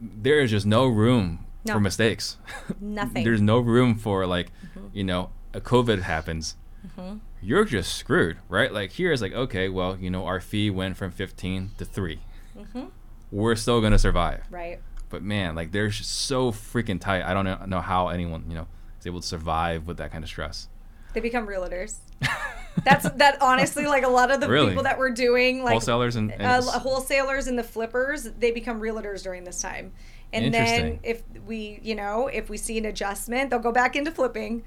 [0.00, 1.74] there is just no room No.
[1.74, 2.36] for mistakes.
[2.80, 3.24] Nothing.
[3.24, 4.52] There's no room for like
[4.92, 7.16] you know a COVID happens Mm-hmm.
[7.42, 8.72] you're just screwed, right?
[8.72, 12.20] Like here is like, okay, well, you know, our fee went from 15 to 3.
[12.56, 12.84] Mm-hmm.
[13.30, 14.44] We're still gonna survive.
[14.50, 14.80] Right.
[15.10, 17.22] But man, like they're just so freaking tight.
[17.24, 18.66] I don't know, know how anyone, you know,
[19.00, 20.68] is able to survive with that kind of stress.
[21.14, 21.96] They become realtors.
[22.84, 24.68] That's that honestly like a lot of the Really?
[24.68, 28.80] people that we're doing like Wholesalers and, and uh, wholesalers and the flippers they become
[28.80, 29.92] realtors during this time
[30.32, 34.12] and then if we you know if we see an adjustment they'll go back into
[34.12, 34.62] flipping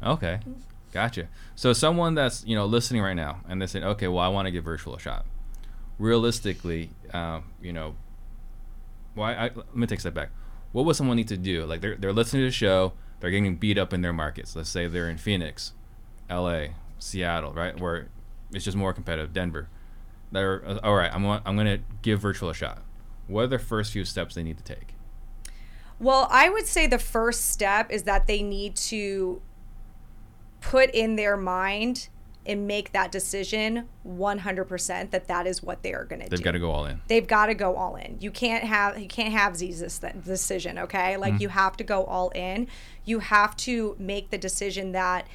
[0.00, 0.52] Okay, mm-hmm.
[0.96, 1.28] Gotcha.
[1.54, 4.46] So someone that's you know listening right now and they say, okay, well, I want
[4.46, 5.26] to give virtual a shot.
[5.98, 7.96] Realistically, um, you know,
[9.14, 9.34] why?
[9.34, 10.30] I, let me take a step back.
[10.72, 11.66] What would someone need to do?
[11.66, 14.56] Like they're they're listening to the show, they're getting beat up in their markets.
[14.56, 15.74] Let's say they're in Phoenix,
[16.30, 18.08] L.A., Seattle, right, where
[18.52, 19.34] it's just more competitive.
[19.34, 19.68] Denver.
[20.32, 21.12] They're uh, all right.
[21.12, 22.82] I'm I'm gonna give virtual a shot.
[23.26, 24.94] What are the first few steps they need to take?
[25.98, 29.40] well i would say the first step is that they need to
[30.66, 32.08] put in their mind
[32.44, 36.44] and make that decision 100% that that is what they are going to do They've
[36.44, 37.00] got to go all in.
[37.06, 38.16] they've got to go all in.
[38.20, 41.16] You can't have you can't have this decision, okay?
[41.16, 41.42] Like mm-hmm.
[41.42, 42.66] you have to go all in.
[43.04, 45.28] You have to make the decision that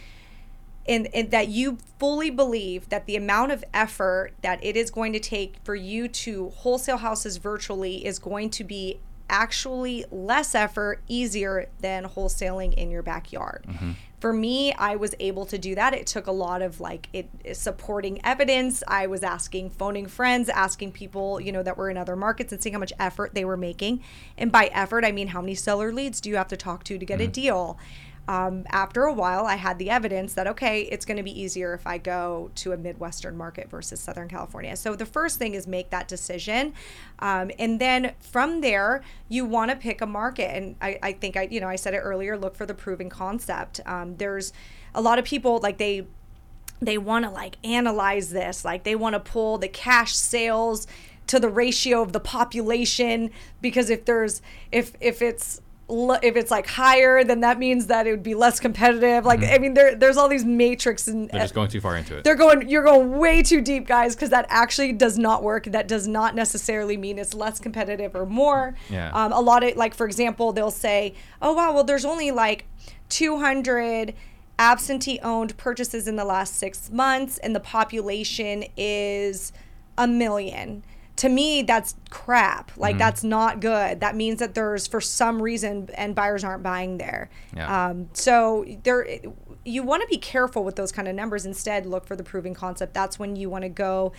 [0.86, 5.14] and, and that you fully believe that the amount of effort that it is going
[5.14, 9.00] to take for you to wholesale houses virtually is going to be
[9.32, 13.66] actually less effort, easier than wholesaling in your backyard.
[13.68, 13.92] Mm-hmm.
[14.20, 15.96] For me, I was able to do that.
[15.96, 18.84] It took a lot of like it supporting evidence.
[18.88, 22.62] I was asking, phoning friends, asking people, you know, that were in other markets and
[22.62, 24.04] seeing how much effort they were making.
[24.38, 27.00] And by effort, I mean how many seller leads do you have to talk to
[27.00, 27.32] to get a mm-hmm.
[27.32, 27.80] deal?
[28.28, 31.74] Um, after a while, I had the evidence that, okay, it's going to be easier
[31.74, 34.76] if I go to a Midwestern market versus Southern California.
[34.76, 36.74] So the first thing is make that decision.
[37.20, 40.56] Um, and then from there, you want to pick a market.
[40.56, 43.10] And I, I think I, you know, I said it earlier, look for the proven
[43.10, 43.82] concept.
[43.86, 44.54] Um, there's
[44.94, 46.06] a lot of people like they,
[46.80, 50.88] they want to like analyze this, like they want to pull the cash sales
[51.28, 53.32] to the ratio of the population
[53.62, 58.12] because if there's if if it's if it's like higher then that means that it
[58.12, 59.26] would be less competitive.
[59.26, 62.18] Like i mean there there's all these matrix and They're just going too far into
[62.18, 62.24] it.
[62.24, 65.66] they're going you're going way too deep guys because that actually does not work.
[65.66, 68.76] That does not necessarily mean it's less competitive or more.
[68.90, 69.12] Yeah.
[69.14, 72.66] um, a lot of like for example they'll say oh wow well there's only like
[73.10, 74.14] 200
[74.58, 79.52] absentee owned purchases in the last six months and the population is
[79.98, 80.84] a million
[81.22, 82.72] to me that's crap.
[82.76, 84.00] Like that's not good.
[84.00, 87.30] That means that there's for some reason and buyers aren't buying there.
[87.56, 87.90] Yeah.
[87.90, 89.08] um, so there
[89.64, 91.46] you want to be careful with those kind of numbers.
[91.46, 92.96] Instead look for the proving concept.
[92.96, 94.14] That's when you want to go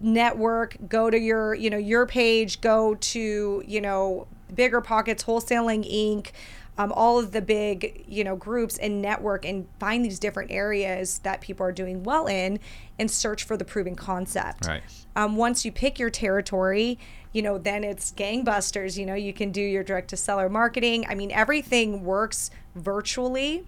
[0.00, 5.84] network go to your you know your page go to you know bigger pockets wholesaling
[5.92, 6.30] inc
[6.78, 11.18] um, all of the big you know groups and network and find these different areas
[11.20, 12.58] that people are doing well in
[12.98, 14.66] and search for the proven concept.
[14.66, 14.82] Right.
[15.16, 16.98] um, once you pick your territory
[17.32, 18.96] you know then it's gangbusters.
[18.96, 21.04] You know you can do your direct to seller marketing.
[21.08, 23.66] I mean everything works virtually.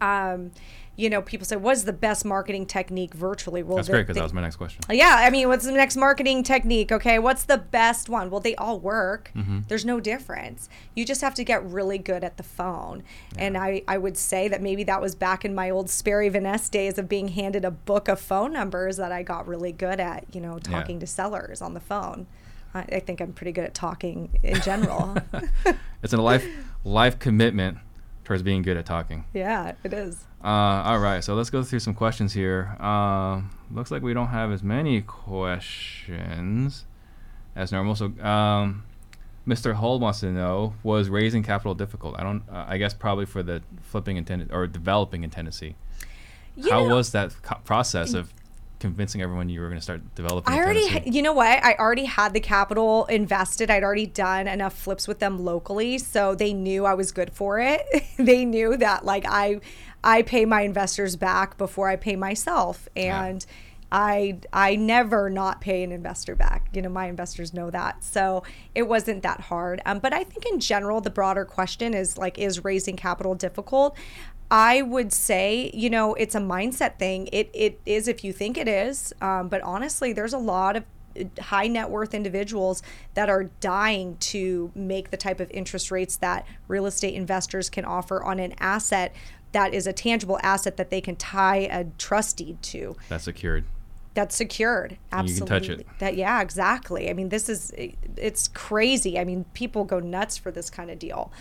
[0.00, 0.52] Um,
[0.98, 4.22] you know people say what's the best marketing technique virtually well That's great because that
[4.24, 4.82] was my next question.
[4.90, 6.90] yeah, I mean, what's the next marketing technique?
[6.90, 8.28] Okay, what's the best one?
[8.30, 9.30] Well, they all work.
[9.36, 9.60] Mm-hmm.
[9.68, 10.68] There's no difference.
[10.96, 13.04] You just have to get really good at the phone.
[13.38, 16.42] And I, I would say that maybe that was back in my old Sperry Van
[16.42, 20.00] Ness days of being handed a book of phone numbers that I got really good
[20.00, 20.72] at, you know, Yeah.
[20.80, 22.26] talking to sellers on the phone.
[22.74, 25.16] I, I think I'm pretty good at talking in general.
[26.02, 26.46] It's a life
[26.84, 27.78] life commitment
[28.24, 29.24] towards being good at talking.
[29.32, 30.24] yeah, it is.
[30.42, 30.46] Uh,
[30.84, 32.76] all right, so let's go through some questions here.
[32.80, 36.84] Um, looks like we don't have as many questions
[37.56, 37.96] as normal.
[37.96, 38.84] So, um,
[39.46, 39.74] Mr.
[39.74, 42.16] Hull wants to know: Was raising capital difficult?
[42.18, 42.42] I don't.
[42.50, 45.74] Uh, I guess probably for the flipping in Ten- or developing in Tennessee.
[46.56, 48.32] You How know- was that co- process of
[48.80, 50.52] convincing everyone you were going to start developing?
[50.54, 51.10] I already, Tennessee?
[51.10, 51.64] you know what?
[51.64, 53.70] I already had the capital invested.
[53.70, 57.58] I'd already done enough flips with them locally, so they knew I was good for
[57.58, 57.82] it.
[58.18, 59.60] they knew that like I,
[60.02, 63.44] I pay my investors back before I pay myself, and
[63.90, 66.68] I, I never not pay an investor back.
[66.72, 68.42] You know, my investors know that, so
[68.74, 69.80] it wasn't that hard.
[69.86, 73.96] Um, but I think in general, the broader question is like, is raising capital difficult?
[74.50, 77.28] I would say, you know, it's a mindset thing.
[77.32, 80.84] It it is if you think it is, um, but honestly, there's a lot of
[81.18, 82.82] uh, high net worth individuals
[83.12, 87.84] that are dying to make the type of interest rates that real estate investors can
[87.84, 89.14] offer on an asset
[89.52, 93.64] that is a tangible asset that they can tie a trust deed to That's secured.
[94.14, 95.86] that's secured And you can touch it.
[96.00, 97.72] that yeah exactly i mean this is
[98.16, 101.32] it's crazy i mean people go nuts for this kind of deal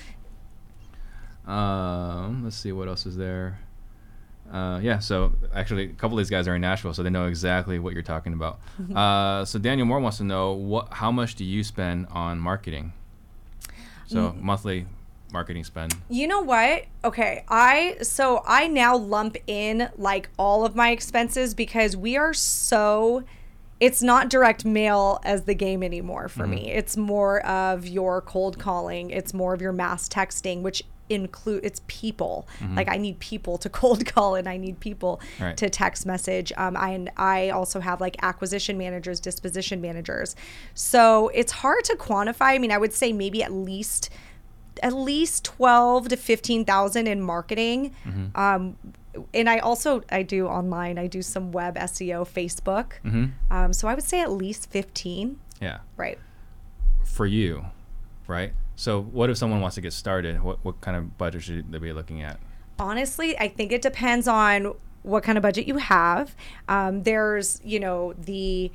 [1.46, 3.60] Um, let's see what else is there.
[4.52, 7.28] Uh, yeah, so actually, a couple of these guys are in Nashville, so they know
[7.28, 8.60] exactly what you're talking about.
[8.96, 12.94] Uh, so Daniel Moore wants to know what, how much do you spend on marketing?
[14.08, 14.42] So Mm.
[14.42, 14.86] monthly
[15.32, 15.96] marketing spend.
[16.10, 16.86] You know what?
[17.04, 22.34] Okay, I so I now lump in like all of my expenses because we are
[22.34, 23.24] so
[23.80, 26.72] it's not direct mail as the game anymore for me.
[26.72, 31.80] It's more of your cold calling, it's more of your mass texting, which include it's
[31.88, 32.48] people.
[32.76, 35.56] Like I need people to cold call and I need people Right.
[35.56, 36.52] to text message.
[36.58, 40.36] Um, I and I also have like acquisition managers, disposition managers.
[40.74, 42.48] So it's hard to quantify.
[42.56, 44.10] I mean, I would say maybe at least
[44.84, 47.94] at least 12 to 15,000 in marketing.
[48.36, 48.78] Um,
[49.34, 50.98] and I also I do online.
[51.00, 52.94] I do some web SEO, Facebook.
[53.52, 55.40] Um, so I would say at least 15.
[55.60, 56.20] Yeah, Right.
[57.04, 57.66] for you,
[58.28, 58.54] right?
[58.76, 60.44] So what if someone wants to get started?
[60.44, 62.40] What, what kind of budget should they be looking at?
[62.78, 66.36] Honestly, I think it depends on what kind of budget you have.
[66.68, 68.72] Um, there's, you know, the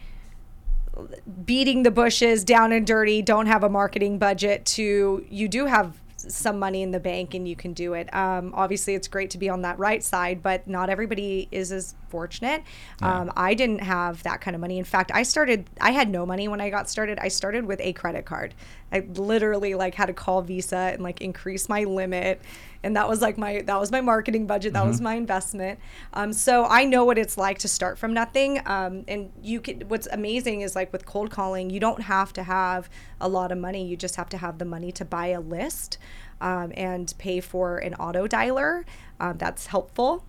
[1.45, 6.01] beating the bushes down and dirty, don't have a marketing budget to you do have
[6.17, 8.13] some money in the bank and you can do it.
[8.15, 11.95] Um, obviously, it's great to be on that right side, but not everybody is as
[12.09, 12.63] fortunate.
[13.01, 14.79] Um, I didn't have that kind of money.
[14.79, 17.19] In fact, I started, I had no money when I got started.
[17.19, 18.55] I started with a credit card.
[18.93, 22.41] I literally like had to call Visa and like increase my limit.
[22.83, 24.73] And that was like my, that was my marketing budget.
[24.73, 25.79] That was my investment.
[26.13, 28.61] Um, so I know what it's like to start from nothing.
[28.67, 32.43] Um, and you can, what's amazing is like with cold calling, you don't have to
[32.43, 33.87] have a lot of money.
[33.87, 35.99] You just have to have the money to buy a list
[36.41, 38.85] um, and pay for an auto dialer.
[39.21, 40.25] Um, that's helpful.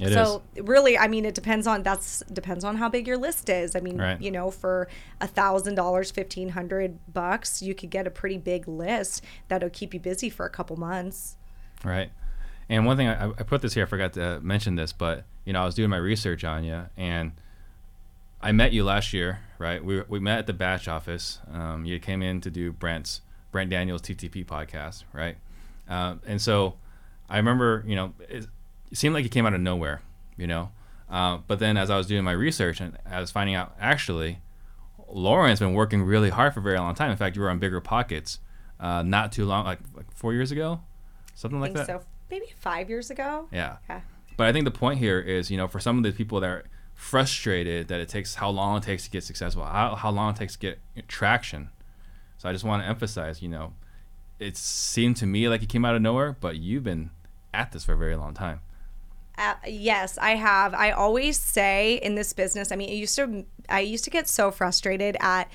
[0.00, 0.14] It is.
[0.14, 3.74] so really, I mean, it depends on that's depends on how big your list is.
[3.74, 4.20] I mean, Right.
[4.20, 4.88] you know, for
[5.20, 9.92] a thousand dollars, fifteen hundred bucks, you could get a pretty big list that'll keep
[9.94, 11.36] you busy for a couple months.
[11.84, 12.10] Right.
[12.68, 15.52] And one thing I, I put this here, I forgot to mention this, but you
[15.52, 17.32] know, I was doing my research on you, and
[18.40, 19.82] I met you last year, right?
[19.84, 21.38] We, we met at the batch office.
[21.52, 25.36] Um, you came in to do Brent's Brent Daniels TTP podcast, right?
[25.88, 26.74] Um, and so
[27.30, 28.46] I remember, you know, it,
[28.90, 30.02] it seemed like it came out of nowhere,
[30.36, 30.70] you know.
[31.08, 34.38] Uh, but then as I was doing my research and I was finding out actually,
[35.08, 37.10] Lauren's been working really hard for a very long time.
[37.10, 38.40] In fact, you were on Bigger Pockets
[38.78, 40.80] uh, not too long, like, like four years ago,
[41.34, 41.86] something like that.
[41.86, 42.02] so.
[42.30, 43.48] Maybe five years ago.
[43.50, 43.78] Yeah.
[43.88, 44.02] Yeah.
[44.36, 46.46] But I think the point here is, you know, for some of the people that
[46.46, 50.34] are frustrated that it takes how long it takes to get successful, how, how long
[50.34, 51.70] it takes to get traction.
[52.36, 53.72] So I just want to emphasize, you know,
[54.38, 57.10] it seemed to me like it came out of nowhere, but you've been
[57.54, 58.60] at this for a very long time.
[59.38, 60.74] Uh, yes, I have.
[60.74, 64.28] I always say in this business, I mean, it used to I used to get
[64.28, 65.48] so frustrated at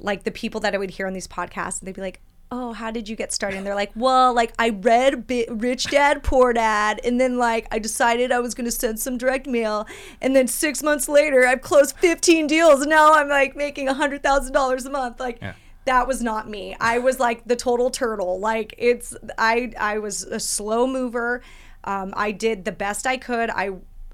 [0.00, 2.72] like the people that I would hear on these podcasts and they'd be like, "Oh,
[2.72, 6.22] how did you get started?" And they're like, "Well, like I read Bi- Rich Dad
[6.24, 9.86] Poor Dad and then like I decided I was going to send some direct mail
[10.20, 14.86] and then 6 months later I've closed 15 deals and now I'm like making $100,000
[14.86, 15.52] a month." Like Yeah.
[15.84, 16.76] that was not me.
[16.80, 18.40] I was like the total turtle.
[18.40, 21.42] Like it's I I was a slow mover.
[21.84, 23.50] Um, I did the best I could.
[23.50, 23.70] I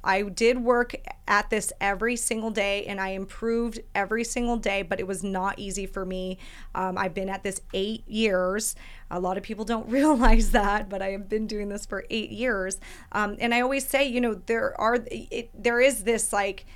[0.07, 0.95] I did work
[1.27, 5.59] at this every single day and I improved every single day, but it was not
[5.59, 6.39] easy for me.
[6.77, 8.77] Um, I've been at this eight years.
[9.11, 12.31] A lot of people don't realize that, but I have been doing this for eight
[12.31, 12.79] years.
[13.11, 16.67] Um, and I always say, you know, there are it, there is this like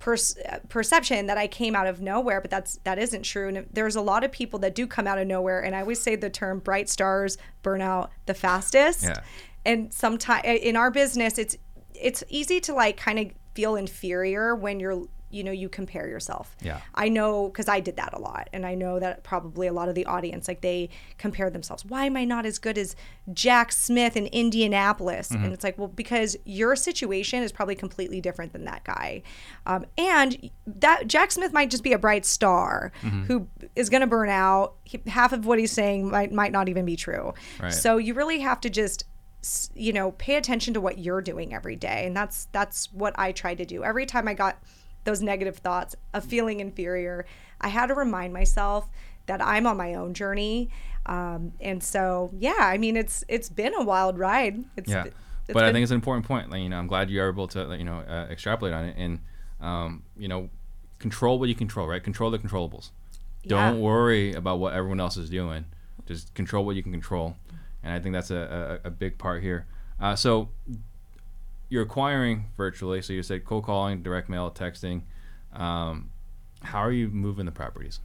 [0.00, 0.16] per-
[0.68, 3.48] perception that I came out of nowhere, but that's that isn't true.
[3.48, 6.00] And there's a lot of people that do come out of nowhere, and I always
[6.00, 9.20] say the term "bright stars burn out the fastest." Yeah.
[9.64, 11.56] And sometimes in our business, it's
[11.94, 16.56] it's easy to like kind of feel inferior when you're you know you compare yourself.
[16.60, 16.80] Yeah.
[16.94, 19.88] i know because i did that a lot and i know that probably a lot
[19.88, 21.84] of the audience like they compare themselves.
[21.84, 22.96] Why am i not as good as
[23.32, 25.30] jack smith in indianapolis?
[25.30, 29.22] And it's like well because your situation is probably completely different than that guy.
[29.66, 32.90] Um, and that jack smith might just be a bright star
[33.28, 33.46] who
[33.76, 34.74] is going to burn out.
[34.84, 37.34] He- half of what he's saying might, might not even be true.
[37.60, 37.72] Right.
[37.72, 39.04] so you really have to just
[39.74, 43.32] you know pay attention to what you're doing every day and that's that's what i
[43.32, 44.62] tried to do every time i got
[45.04, 47.24] those negative thoughts of feeling inferior
[47.60, 48.90] i had to remind myself
[49.26, 50.68] that i'm on my own journey
[51.06, 55.04] um, and so yeah i mean it's it's been a wild ride it's, Yeah.
[55.04, 55.16] it's
[55.52, 56.48] but I think it's an important point.
[56.48, 59.18] Like, you know, I'm glad you're able to, you know, uh, extrapolate on it and,
[59.60, 60.48] um, you know,
[61.00, 62.00] control what you control, right?
[62.00, 62.90] Control the controllables.
[63.42, 63.70] Yeah.
[63.70, 65.64] Don't worry about what everyone else is doing.
[66.06, 67.34] Just control what you can control.
[67.82, 69.66] And I think that's a, a, a big part here.
[70.00, 70.48] Uh, so
[71.68, 73.00] you're acquiring virtually.
[73.02, 75.02] So you said cold calling, direct mail, texting.
[75.52, 76.10] Um,
[76.62, 78.00] how are you moving the properties?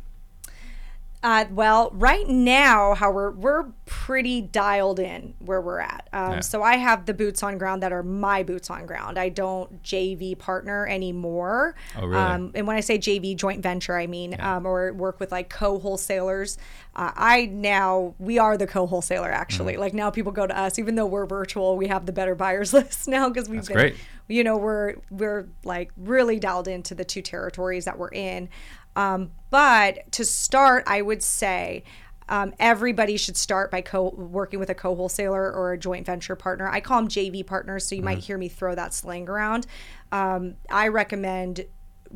[1.24, 6.08] Uh, well, right now, how we're we're pretty dialed in where we're at.
[6.14, 6.40] Um, Yeah.
[6.42, 9.18] So I have the boots on ground that are my boots on ground.
[9.18, 11.74] I don't JV partner anymore.
[11.98, 12.22] Oh, really?
[12.22, 15.50] Um, and when I say JV joint venture, I mean um, or work with like
[15.50, 16.60] co-wholesalers.
[16.96, 19.74] Uh, I now we are the co-wholesaler actually.
[19.74, 19.82] Mm-hmm.
[19.82, 21.76] Like now people go to us, even though we're virtual.
[21.78, 23.96] We have the better buyers list now because we've That's been, great.
[24.28, 28.50] you know, we're we're like really dialed into the two territories that we're in.
[28.96, 31.84] Um, but to start, I would say
[32.28, 36.68] um, everybody should start by co working with a co-wholesaler or a joint venture partner.
[36.68, 39.68] I call them JV partners, so you might hear me throw that slang around.
[40.12, 41.66] Um, I recommend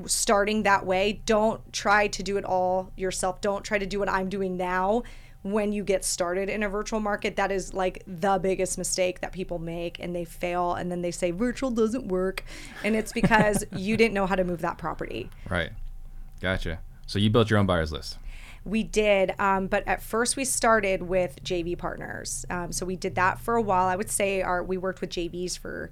[0.06, 1.22] starting that way.
[1.26, 3.42] Don't try to do it all yourself.
[3.42, 5.04] Don't try to do what I'm doing now.
[5.42, 9.32] When you get started in a virtual market, that is like the biggest mistake that
[9.32, 10.74] people make and they fail.
[10.74, 12.44] And then they say virtual doesn't work.
[12.84, 15.30] And it's because you didn't know how to move that property.
[15.50, 15.72] Right.
[16.42, 16.80] Gotcha.
[17.08, 18.18] So you built your own buyers list.
[18.66, 22.46] We did, um, but at first we started with JV partners.
[22.50, 23.88] Um, so we did that for a while.
[23.88, 25.92] I would say our we worked with JVs for,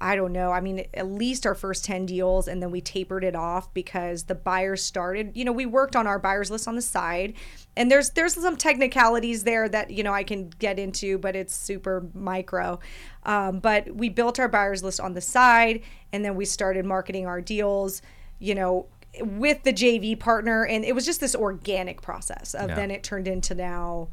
[0.00, 0.50] I don't know.
[0.52, 4.24] I mean, at least our first ten deals, and then we tapered it off because
[4.24, 5.32] the buyers started.
[5.34, 7.34] You know, we worked on our buyers list on the side,
[7.76, 11.54] and there's there's some technicalities there that you know I can get into, but it's
[11.54, 12.78] super micro.
[13.24, 15.82] Um, but we built our buyers list on the side,
[16.12, 18.02] and then we started marketing our deals.
[18.38, 18.86] You know,
[19.20, 22.74] with the JV partner, and it was just this organic process of Yeah.
[22.74, 24.08] then it turned into now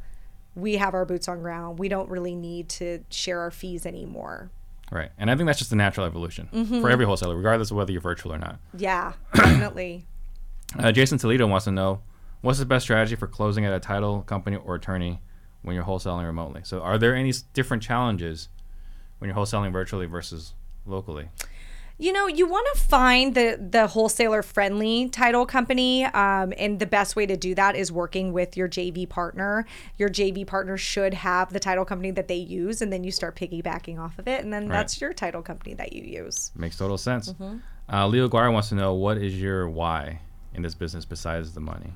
[0.56, 1.78] we have our boots on ground.
[1.78, 4.50] We don't really need to share our fees anymore.
[4.92, 5.10] Right.
[5.18, 6.80] And I think that's just the natural evolution Mm-hmm.
[6.82, 8.58] for every wholesaler, regardless of whether you're virtual or not.
[8.76, 10.04] Yeah, definitely.
[10.76, 12.00] Uh, Jason Toledo wants to know
[12.40, 15.20] what's the best strategy for closing at a title company or attorney
[15.62, 16.62] when you're wholesaling remotely?
[16.64, 18.48] So, are there any different challenges
[19.18, 20.54] when you're wholesaling virtually versus
[20.84, 21.28] locally?
[21.96, 26.86] You know, you want to find the the wholesaler friendly title company, um, and the
[26.86, 29.64] best way to do that is working with your JV partner.
[29.96, 33.36] Your JV partner should have the title company that they use, and then you start
[33.36, 34.76] piggybacking off of it, and then Right.
[34.76, 36.50] that's your title company that you use.
[36.56, 37.32] Makes total sense.
[37.32, 37.58] Mm-hmm.
[37.92, 40.20] Uh, Leo Guar wants to know what is your why
[40.52, 41.92] in this business besides the money?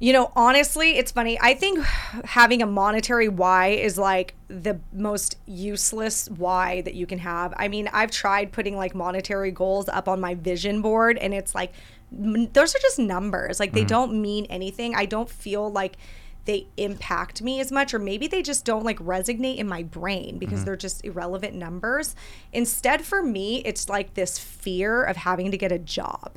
[0.00, 1.38] You know, honestly, it's funny.
[1.40, 1.84] I think
[2.24, 7.52] having a monetary why is like the most useless why that you can have.
[7.56, 11.52] I mean, I've tried putting like monetary goals up on my vision board, and it's
[11.52, 11.72] like,
[12.12, 13.58] those are just numbers.
[13.58, 13.88] Like, they mm-hmm.
[13.88, 14.94] don't mean anything.
[14.94, 15.96] I don't feel like
[16.44, 20.38] they impact me as much, or maybe they just don't like resonate in my brain
[20.38, 20.66] because mm-hmm.
[20.66, 22.14] they're just irrelevant numbers.
[22.52, 26.36] Instead, for me, it's like this fear of having to get a job.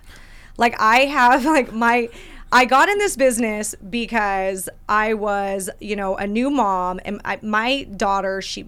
[0.58, 2.10] Like I have like my
[2.52, 7.40] I got in this business because I was, you know, a new mom and I,
[7.42, 8.66] my daughter, she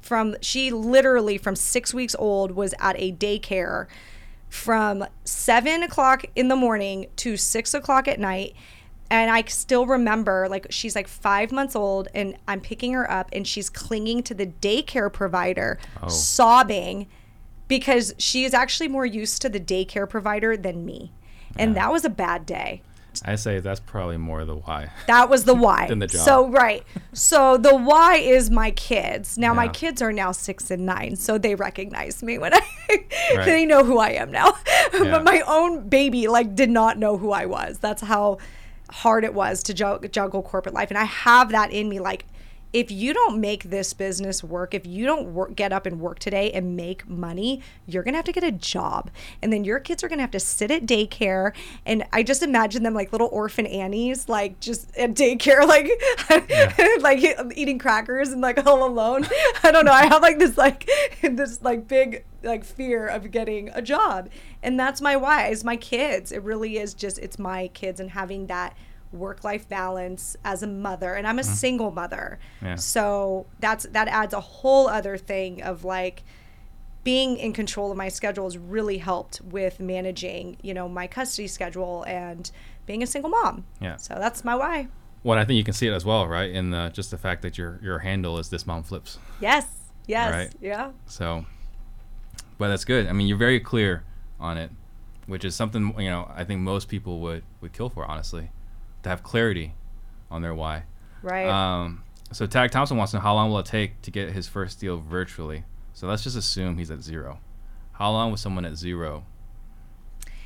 [0.00, 3.86] from she literally from 6 weeks old was at a daycare
[4.48, 8.54] from 7 o'clock in the morning to 6 o'clock at night
[9.10, 13.28] and I still remember like she's like 5 months old and I'm picking her up
[13.32, 16.08] and she's clinging to the daycare provider oh.
[16.08, 17.06] sobbing
[17.68, 21.12] because she is actually more used to the daycare provider than me.
[21.56, 22.82] And that was a bad day.
[23.24, 24.90] I say that's probably more the why.
[25.06, 25.86] That was the why.
[25.88, 26.20] Than the job.
[26.24, 26.84] So right.
[27.12, 29.36] So the why is my kids.
[29.38, 32.60] Now my kids are now six and nine, so they recognize me when I
[33.36, 33.44] Right.
[33.44, 34.52] they know who I am now.
[34.92, 35.10] Yeah.
[35.12, 37.78] but my own baby like did not know who I was.
[37.78, 38.38] That's how
[38.90, 42.00] hard it was to juggle corporate life, and I have that in me.
[42.00, 42.26] Like
[42.72, 46.18] if you don't make this business work, if you don't work, get up and work
[46.18, 49.10] today and make money, you're gonna have to get a job,
[49.42, 51.52] and then your kids are gonna have to sit at daycare.
[51.84, 55.90] And I just imagine them like little orphan Annies, like just at daycare, like
[57.00, 59.26] like eating crackers and like all alone.
[59.62, 59.92] I don't know.
[59.92, 60.88] I have like this like
[61.22, 64.28] this like big like fear of getting a job,
[64.62, 65.48] and that's my why.
[65.48, 66.30] Is my kids.
[66.30, 68.76] It really is just it's my kids and having that
[69.12, 71.52] work life balance as a mother and I'm a mm-hmm.
[71.52, 72.38] single mother.
[72.62, 72.76] Yeah.
[72.76, 76.22] So that's that adds a whole other thing of like
[77.02, 81.48] being in control of my schedule has really helped with managing, you know, my custody
[81.48, 82.50] schedule and
[82.86, 83.64] being a single mom.
[83.80, 83.96] Yeah.
[83.96, 84.88] So that's my why.
[85.22, 86.50] Well, I think you can see it as well, right?
[86.50, 89.18] In the, just the fact that your your handle is this mom flips.
[89.40, 89.66] Yes.
[90.06, 90.32] Yes.
[90.32, 90.52] Right.
[90.60, 90.92] Yeah.
[91.06, 91.44] So,
[92.58, 93.06] but that's good.
[93.06, 94.04] I mean, you're very clear
[94.38, 94.70] on it,
[95.26, 98.50] which is something you know I think most people would would kill for, honestly,
[99.02, 99.74] to have clarity
[100.30, 100.84] on their why.
[101.22, 101.46] Right.
[101.46, 104.46] Um, so Tag Thompson wants to know how long will it take to get his
[104.46, 105.64] first deal virtually.
[105.92, 107.40] So let's just assume he's at zero.
[107.92, 109.24] How long will someone at zero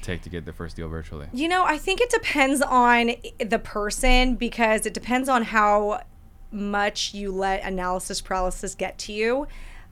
[0.03, 1.29] take to get their first deal virtually?
[1.33, 6.03] You know, I think it depends on the person because it depends on how
[6.51, 9.47] much you let analysis paralysis get to you.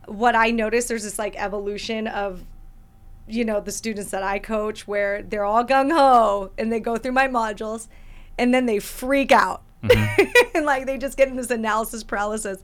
[0.06, 2.44] What I noticed, there's this like evolution of,
[3.28, 6.96] you know, the students that I coach where they're all gung ho and they go
[6.96, 7.88] through my modules.
[8.38, 9.62] And then they freak out.
[9.82, 10.32] Mm-hmm.
[10.56, 12.58] and like they just get in this analysis paralysis,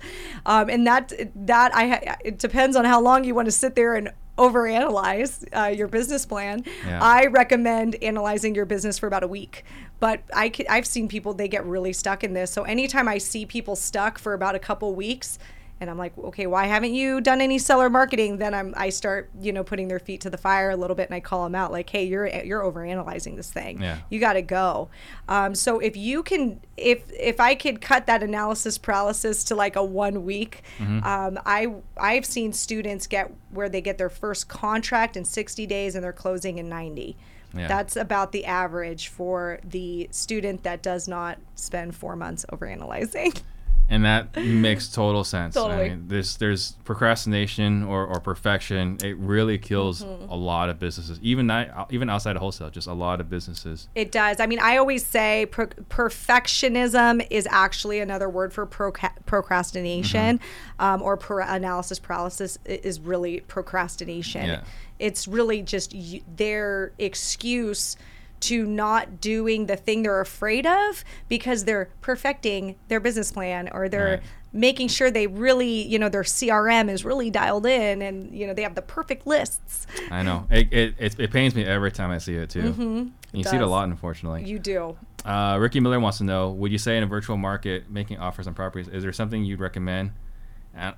[0.47, 3.95] um, and that that I it depends on how long you want to sit there
[3.95, 6.65] and overanalyze uh, your business plan.
[6.87, 7.01] Yeah.
[7.03, 9.65] I recommend analyzing your business for about a week.
[10.01, 12.53] But I I've seen people they get really stuck in this.
[12.53, 15.39] So anytime I see people stuck for about a couple weeks,
[15.81, 18.39] and I'm like, okay, why haven't you done any seller marketing?
[18.39, 21.09] Then I'm I start you know putting their feet to the fire a little bit,
[21.09, 23.81] and I call them out like, hey, you're you're overanalyzing this thing.
[23.81, 23.99] Yeah.
[24.11, 24.89] You got to go.
[25.29, 29.77] Um, so if you can, if if I could cut that analysis paralysis to like
[29.77, 31.05] a one week, Mm-hmm.
[31.05, 35.95] um, I I've seen students get where they get their first contract in 60 days
[35.95, 37.17] and they're closing in 90.
[37.55, 37.67] Yeah.
[37.67, 43.41] That's about the average for the student that does not spend four months overanalyzing.
[43.91, 45.55] and that makes total sense.
[45.55, 45.87] Totally.
[45.87, 48.99] I mean, there's there's procrastination or, or perfection.
[49.03, 50.31] It really kills Mm-hmm.
[50.31, 52.69] a lot of businesses, even not, even outside of wholesale.
[52.71, 53.89] Just a lot of businesses.
[53.95, 54.41] It does.
[54.41, 60.85] I mean, I always say pro- perfectionism is actually another word for proca- procrastination, Mm-hmm.
[60.85, 64.47] um, or par- analysis paralysis is really procrastination.
[64.47, 64.63] Yeah.
[64.99, 67.97] It's really just y- their excuse
[68.41, 73.89] to not doing the thing they're afraid of because they're perfecting their business plan or
[73.89, 74.23] they're Right.
[74.53, 78.55] making sure they really, you know, their CRM is really dialed in and, you know,
[78.55, 79.87] they have the perfect lists.
[80.11, 80.47] I know.
[80.51, 82.61] It, it, it, it pains me every time I see it too.
[82.79, 84.45] And you see it a lot, unfortunately.
[84.45, 84.97] You do.
[85.25, 88.47] Uh, Ricky Miller wants to know: Would you say in a virtual market, making offers
[88.47, 90.13] on properties, is there something you'd recommend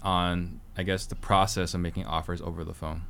[0.03, 3.03] on, I guess, the process of making offers over the phone?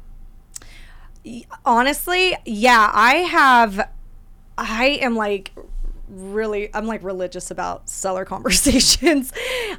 [1.67, 3.89] honestly, yeah, I have.
[4.59, 5.53] I am like
[6.13, 9.33] really i'm like religious about seller conversations.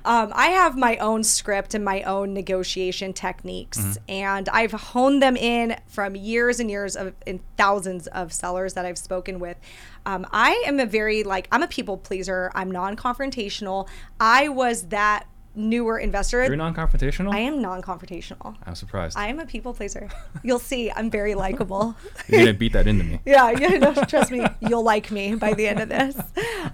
[0.06, 5.36] Um, i have my own script and my own negotiation techniques and i've honed them
[5.36, 9.58] in from years and years of in thousands of sellers that i've spoken with.
[10.06, 12.52] Um, i am a very like i'm a people pleaser.
[12.56, 13.88] I'm non-confrontational.
[14.20, 17.34] I was that newer investor You're non-confrontational.
[17.34, 19.18] i am non-confrontational I'm surprised.
[19.18, 20.10] i am a people pleaser
[20.44, 21.96] you'll see i'm very likable
[22.30, 23.20] You're gonna beat that into me.
[23.26, 26.18] yeah, yeah, no, trust me, you'll like me by the end of this.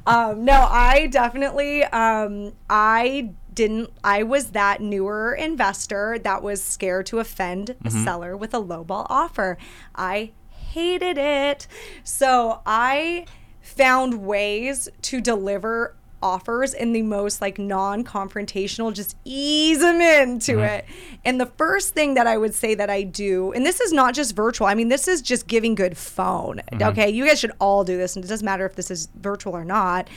[0.06, 7.08] Um, no, I definitely, um, I didn't, I was that newer investor that was scared
[7.08, 9.58] to offend a seller with a lowball offer.
[9.96, 11.68] I hated it.
[12.04, 13.26] So I
[13.62, 20.86] found ways to deliver offers in the most like non-confrontational just ease them into it.
[21.26, 24.14] And the first thing that i would say that i do and this is not
[24.16, 26.62] just virtual i mean this is just giving good phone.
[26.90, 29.56] Okay you guys should all do this and it doesn't matter if this is virtual
[29.56, 30.08] or not.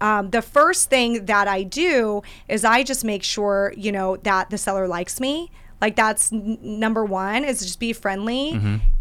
[0.00, 4.50] Um, the first thing that i do is i just make sure you know that
[4.50, 5.50] the seller likes me.
[5.80, 8.52] Like that's n- number one is just be friendly.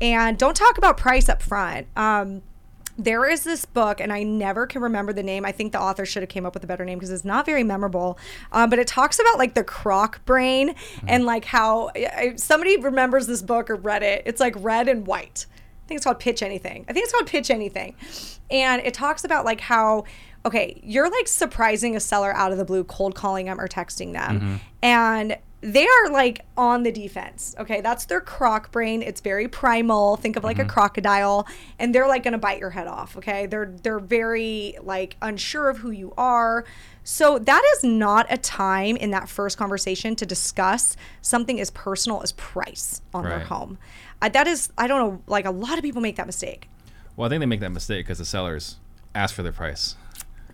[0.02, 1.88] And don't talk about price up front.
[1.96, 2.42] Um,
[2.98, 5.46] there is this book and i never can remember the name.
[5.46, 7.46] I think the author should have came up with a better name because it's not
[7.46, 8.18] very memorable.
[8.52, 10.76] Um, but it talks about like the croc brain
[11.08, 14.24] and like how I- somebody remembers this book or read it.
[14.26, 15.46] It's like red and white.
[15.52, 16.86] I think it's called pitch anything.
[16.88, 17.96] I think it's called pitch anything.
[18.50, 20.06] And it talks about like how
[20.46, 24.14] okay you're like surprising a seller out of the blue cold calling them or texting
[24.14, 27.56] them and they are like on the defense.
[27.60, 29.02] Okay, that's their croc brain.
[29.02, 30.18] It's very primal.
[30.18, 31.48] Think of like a crocodile,
[31.78, 33.16] and they're like gonna bite your head off.
[33.18, 36.66] Okay, they're they're very like unsure of who you are.
[37.04, 42.22] So that is not a time in that first conversation to discuss something as personal
[42.22, 43.80] as price on their home.
[44.22, 46.70] Uh, that is, I don't know, like a lot of people make that mistake.
[47.16, 48.78] Well, I think they make that mistake because the sellers
[49.16, 49.96] ask for their price.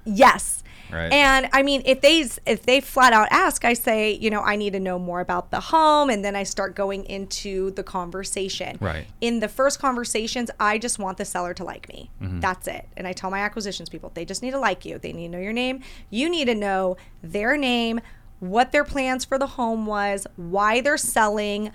[0.05, 0.64] Yes.
[0.91, 1.11] Right.
[1.11, 4.55] And I mean, if they if they flat out ask, I say, you know, I
[4.55, 8.77] need to know more about the home, and then I start going into the conversation.
[8.79, 9.07] Right.
[9.21, 12.09] In the first conversations, I just want the seller to like me.
[12.21, 12.39] Mm-hmm.
[12.39, 12.88] That's it.
[12.95, 14.97] And I tell my acquisitions people, they just need to like you.
[14.97, 15.81] They need to know your name.
[16.09, 18.01] You need to know their name,
[18.39, 21.71] what their plans for the home was, why they're selling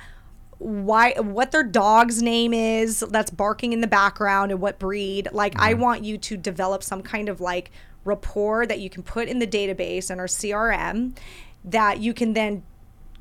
[0.63, 5.59] why what their dog's name is that's barking in the background and what breed like
[5.59, 7.73] i want you to develop some kind of like
[8.05, 11.17] rapport that you can put in the database and our crm
[11.65, 12.63] that you can then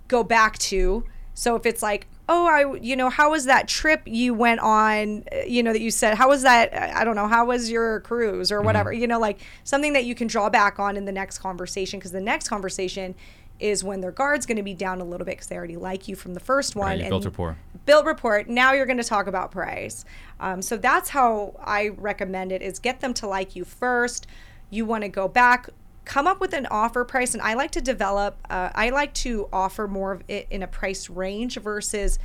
[0.08, 1.04] go back to.
[1.34, 5.24] So if it's like oh i you know how was that trip you went on
[5.34, 7.70] uh, you know that you said how was that uh, i don't know how was
[7.70, 11.04] your cruise or whatever you know like something that you can draw back on in
[11.06, 13.16] the next conversation because the next conversation
[13.60, 16.08] is when their guard's going to be down a little bit because they already like
[16.08, 17.58] you from the first one Right, you built rapport.
[17.86, 20.06] built report now you're going to talk about price.
[20.40, 24.26] Um, so that's how i recommend it is get them to like you first
[24.72, 25.70] you want to go back
[26.04, 29.48] come up with an offer price and i like to develop uh, i like to
[29.54, 32.18] offer more of it in a price range versus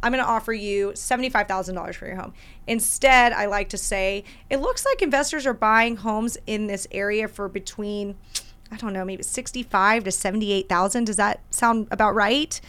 [0.00, 2.32] I'm going to offer you $75,000 for your home.
[2.68, 7.26] Instead, I like to say it looks like investors are buying homes in this area
[7.26, 8.16] for between
[8.70, 11.04] I don't know, maybe 65 to 78,000.
[11.04, 12.60] Does that sound about right?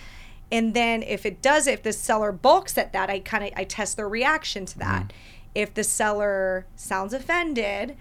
[0.51, 3.65] And then if it does, if the seller bulks at that, I kind of I
[3.65, 5.03] test their reaction to that.
[5.03, 5.17] Mm-hmm.
[5.55, 7.97] If the seller sounds offended,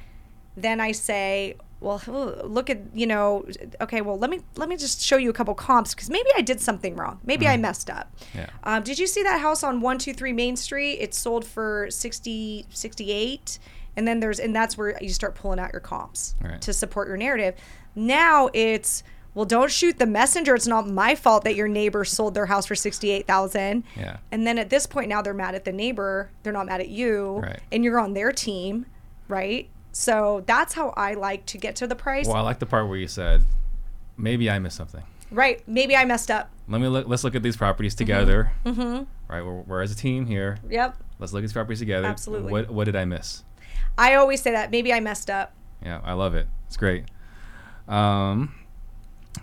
[0.62, 2.02] then I say, well,
[2.44, 3.46] look at you know,
[3.80, 6.42] okay, well let me let me just show you a couple comps because maybe I
[6.42, 7.20] did something wrong.
[7.24, 7.50] Maybe mm.
[7.50, 8.12] I messed up.
[8.34, 8.50] Yeah.
[8.64, 10.94] Um, did you see that house on one two three Main Street?
[10.94, 13.58] It sold for 60, 68
[13.98, 16.60] and then there's and that's where you start pulling out your comps right.
[16.62, 17.54] to support your narrative.
[17.96, 19.02] Now it's
[19.34, 20.54] well, don't shoot the messenger.
[20.54, 23.84] It's not my fault that your neighbor sold their house for sixty-eight thousand.
[23.96, 24.18] Yeah.
[24.32, 26.30] And then at this point, now they're mad at the neighbor.
[26.42, 27.38] They're not mad at you.
[27.38, 27.60] Right.
[27.70, 28.86] And you're on their team,
[29.28, 29.68] right?
[29.98, 32.28] So that's how I like to get to the price.
[32.28, 33.42] Well, I like the part where you said,
[34.16, 35.02] maybe I missed something.
[35.32, 35.60] Right.
[35.66, 36.52] Maybe I messed up.
[36.68, 37.08] Let me look.
[37.08, 38.04] Let's look at these properties mm-hmm.
[38.04, 38.52] together.
[38.64, 39.02] Mm-hmm.
[39.28, 39.44] Right.
[39.44, 40.58] We're, we're as a team here.
[40.70, 41.02] Yep.
[41.18, 42.06] Let's look at these properties together.
[42.06, 42.52] Absolutely.
[42.52, 43.42] What What did I miss?
[43.98, 44.70] I always say that.
[44.70, 45.52] Maybe I messed up.
[45.82, 46.46] Yeah, I love it.
[46.68, 47.06] It's great.
[47.88, 48.54] Um,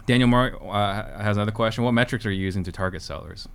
[0.06, 1.84] Daniel Mark uh, has another question.
[1.84, 3.50] What metrics are you using to target sellers?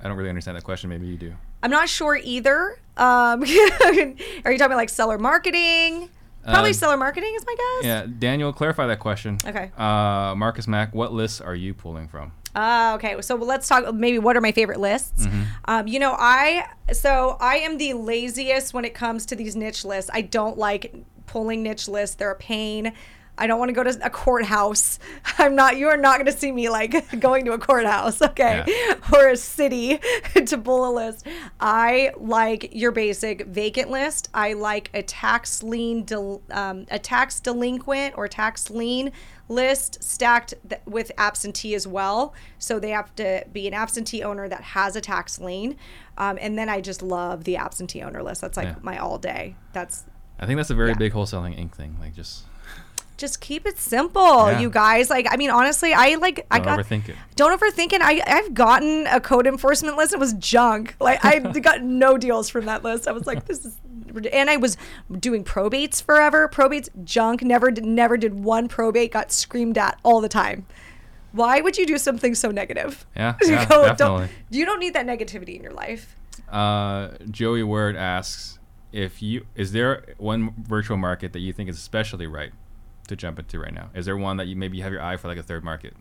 [0.00, 0.90] I don't really understand that question.
[0.90, 1.34] Maybe you do.
[1.62, 2.76] I'm not sure either.
[2.96, 6.10] Um, are you talking about like seller marketing?
[6.44, 7.86] Probably uh, seller marketing is my guess.
[7.86, 9.38] Yeah, Daniel, clarify that question.
[9.44, 9.70] Okay.
[9.76, 12.32] Uh, Marcus Mack, what lists are you pulling from?
[12.54, 13.92] Uh, okay, so let's talk.
[13.94, 15.26] Maybe what are my favorite lists?
[15.26, 15.42] Mm-hmm.
[15.64, 19.84] Um, you know, I so I am the laziest when it comes to these niche
[19.84, 20.10] lists.
[20.12, 20.94] I don't like
[21.26, 22.16] pulling niche lists.
[22.16, 22.92] They're a pain.
[23.36, 24.98] I don't want to go to a courthouse.
[25.38, 28.64] I'm not, you are not going to see me like going to a courthouse, okay?
[28.66, 28.94] Yeah.
[29.12, 29.98] Or a city
[30.34, 31.26] to pull a list.
[31.58, 34.28] I like your basic vacant list.
[34.32, 39.10] I like a tax lien, del, um, a tax delinquent or tax lien
[39.48, 42.34] list stacked th- with absentee as well.
[42.58, 45.76] So they have to be an absentee owner that has a tax lien.
[46.16, 48.40] Um, and then I just love the absentee owner list.
[48.40, 48.76] That's like yeah.
[48.80, 49.56] my all day.
[49.72, 50.04] That's,
[50.38, 50.98] I think that's a very yeah.
[50.98, 51.96] big Wholesaling Inc thing.
[52.00, 52.44] Like just
[53.16, 54.60] just keep it simple, yeah.
[54.60, 55.10] you guys.
[55.10, 57.16] Like, I mean, honestly, I like don't I got overthink it.
[57.36, 58.00] Don't overthink it.
[58.02, 60.12] I I've gotten a code enforcement list.
[60.12, 60.96] It was junk.
[61.00, 63.06] Like I got no deals from that list.
[63.06, 63.76] I was like, this is,
[64.32, 64.76] and I was
[65.20, 66.48] doing probates forever.
[66.48, 67.42] Probates junk.
[67.42, 69.12] Never did never did one probate.
[69.12, 70.66] Got screamed at all the time.
[71.32, 73.04] Why would you do something so negative?
[73.16, 73.96] Yeah, yeah go, definitely.
[73.96, 76.16] Don't, you don't need that negativity in your life.
[76.48, 78.58] Uh, Joey Word asks
[78.92, 82.52] if you is there one virtual market that you think is especially right
[83.08, 83.90] to jump into right now?
[83.94, 85.94] Is there one that you maybe have your eye for like a third market?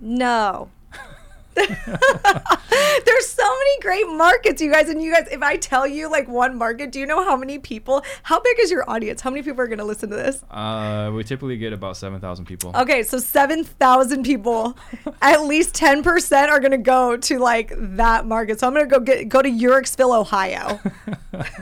[0.00, 0.70] No.
[1.54, 4.88] There's so many great markets, you guys.
[4.88, 7.60] And you guys, if I tell you like one market, do you know how many
[7.60, 8.02] people?
[8.24, 9.20] How big is your audience?
[9.20, 10.42] How many people are going to listen to this?
[10.50, 12.72] Uh, we typically get about seven thousand people.
[12.74, 14.76] Okay, so seven thousand people.
[15.22, 18.58] at least ten percent are going to go to like that market.
[18.58, 20.80] So I'm going to go get go to Uhrichsville, Ohio.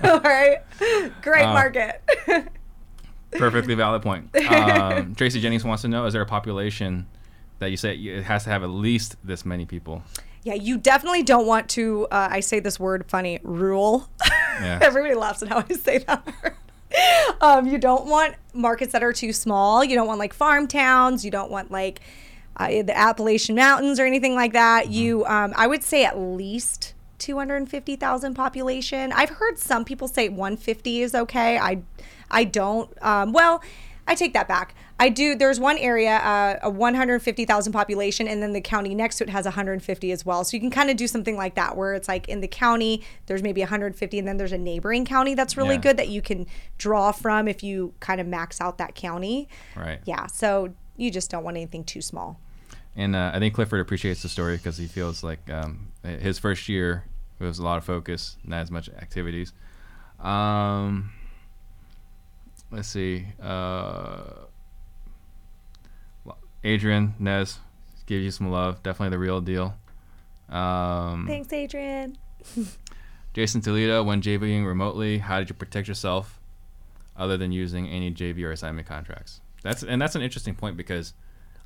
[0.05, 0.59] All right,
[1.21, 2.03] great uh, market.
[3.33, 4.30] Perfectly valid point.
[4.53, 7.07] Um, Tracy Jennings wants to know: Is there a population
[7.59, 10.03] that you say it has to have at least this many people?
[10.43, 12.07] Yeah, you definitely don't want to.
[12.11, 14.09] Uh, I say this word funny, rule.
[14.61, 14.78] Yeah.
[14.83, 16.55] Everybody laughs at how I say that word.
[17.41, 19.83] Um, you don't want markets that are too small.
[19.85, 21.24] You don't want like farm towns.
[21.24, 22.01] You don't want like
[22.57, 24.85] uh, the Appalachian Mountains or anything like that.
[24.85, 24.93] Mm-hmm.
[24.93, 29.12] You, um, I would say at least 250,000 population.
[29.12, 31.59] I've heard some people say 150 is okay.
[31.59, 31.83] I
[32.33, 32.91] I don't.
[33.03, 33.62] Um, well,
[34.07, 34.74] I take that back.
[34.99, 35.35] I do.
[35.37, 39.45] There's one area, uh, a 150,000 population, and then the county next to it has
[39.45, 40.45] 150 as well.
[40.45, 43.03] So you can kind of do something like that, where it's like in the county
[43.26, 45.80] there's maybe 150, and then there's a neighboring county that's really yeah.
[45.80, 46.47] good that you can
[46.78, 49.49] draw from if you kind of max out that county.
[49.76, 50.01] Right.
[50.05, 50.26] Yeah.
[50.26, 52.41] So you just don't want anything too small.
[52.95, 56.68] And uh, I think Clifford appreciates the story because he feels like um, his first
[56.68, 57.05] year
[57.39, 59.53] was a lot of focus, not as much activities.
[60.20, 61.11] Um,
[62.73, 63.27] let's see.
[63.41, 64.47] Uh,
[66.64, 67.59] Adrian Nez
[68.07, 68.83] give you some love.
[68.83, 69.75] Definitely the real deal.
[70.49, 72.18] Um, Thanks, Adrian.
[73.35, 76.41] Jason Toledo, when JVing remotely, how did you protect yourself,
[77.16, 79.41] other than using any JV or assignment contracts?
[79.62, 81.14] That's and that's an interesting point because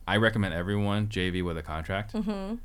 [0.06, 2.12] I recommend everyone JV with a contract.
[2.12, 2.56] Mm-hmm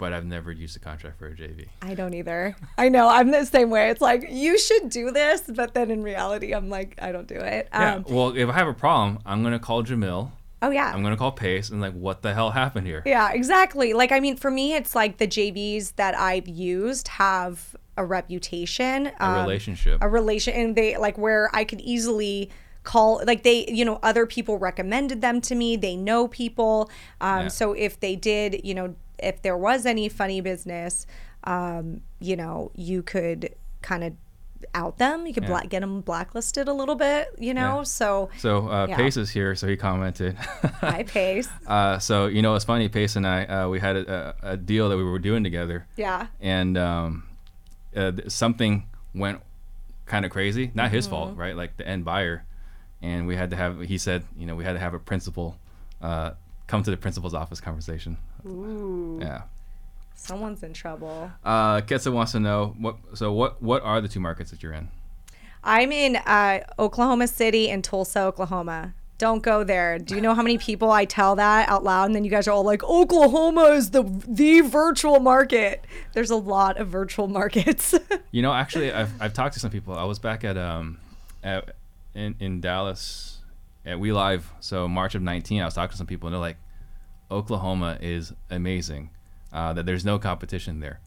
[0.00, 1.66] but I've never used a contract for a JV.
[1.82, 2.56] I don't either.
[2.78, 3.06] I know.
[3.06, 3.90] I'm the same way.
[3.90, 7.34] It's like, you should do this, but then in reality, I'm like, I don't do
[7.34, 7.68] it.
[7.70, 7.96] Yeah.
[7.96, 10.30] Um, well, if I have a problem, I'm going to call Jamil.
[10.62, 10.90] Oh, yeah.
[10.90, 13.02] I'm going to call Pace and, like, what the hell happened here?
[13.04, 13.92] Yeah, exactly.
[13.92, 19.08] Like, I mean, for me, it's like the JVs that I've used have a reputation,
[19.08, 22.50] a um, relationship, a relation, and they, like, where I could easily
[22.82, 26.90] call like they you know other people recommended them to me they know people
[27.20, 27.48] um, yeah.
[27.48, 31.06] so if they did you know if there was any funny business,
[31.44, 34.12] um, you know, you could kind of
[34.74, 35.26] out them.
[35.26, 35.48] You could Yeah.
[35.48, 37.78] black, get them blacklisted a little bit, you know.
[37.78, 37.82] Yeah.
[37.84, 38.96] So So uh, Yeah.
[38.96, 40.34] Pace is here, so he commented.
[40.80, 41.48] hi pace.
[41.66, 42.88] Uh, so you know, it's funny.
[42.88, 46.26] Pace and I, uh, we had a, a, deal that we were doing together, Yeah.
[46.40, 47.24] and um,
[47.96, 49.40] uh, something went
[50.04, 50.70] kind of crazy.
[50.74, 51.40] Not his fault, Mm-hmm.
[51.40, 51.56] right?
[51.56, 52.44] Like the end buyer,
[53.00, 53.80] and we had to have.
[53.80, 55.58] He said, you know, we had to have a principal
[56.02, 56.32] uh,
[56.66, 58.18] come to the principal's office conversation.
[58.46, 59.18] Ooh.
[59.20, 59.42] Yeah.
[60.14, 61.30] Someone's in trouble.
[61.44, 62.96] Uh, Ketsa wants to know what.
[63.14, 63.62] So what?
[63.62, 64.88] What are the two markets that you're in?
[65.64, 68.94] I'm in uh, Oklahoma City and Tulsa, Oklahoma.
[69.18, 69.98] Don't go there.
[69.98, 72.48] Do you know how many people I tell that out loud, and then you guys
[72.48, 75.84] are all like, "Oklahoma is the the virtual market."
[76.14, 77.94] There's a lot of virtual markets.
[78.30, 79.94] You know, actually, I've, I've talked to some people.
[79.94, 80.98] I was back at um,
[81.42, 81.74] at,
[82.14, 83.38] in in Dallas
[83.84, 84.50] at We Live.
[84.60, 86.56] So March of '19, I was talking to some people, and they're like,
[87.30, 89.10] Oklahoma is amazing.
[89.52, 91.00] Uh, that there's no competition there.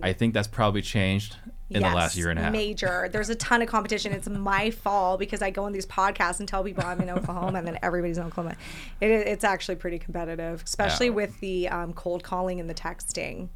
[0.00, 1.36] I think that's probably changed
[1.68, 2.52] in the last year and a half.
[2.52, 3.08] Major.
[3.12, 4.12] There's a ton of competition.
[4.12, 7.58] It's my fault because I go on these podcasts and tell people I'm in Oklahoma,
[7.58, 8.54] and then everybody's in Oklahoma.
[9.00, 11.12] It, it's actually pretty competitive, especially Yeah.
[11.14, 13.48] with the um, cold calling and the texting.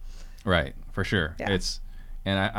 [0.45, 1.37] Right, for sure.
[1.39, 1.51] Yeah.
[1.51, 1.81] It's,
[2.25, 2.51] and I,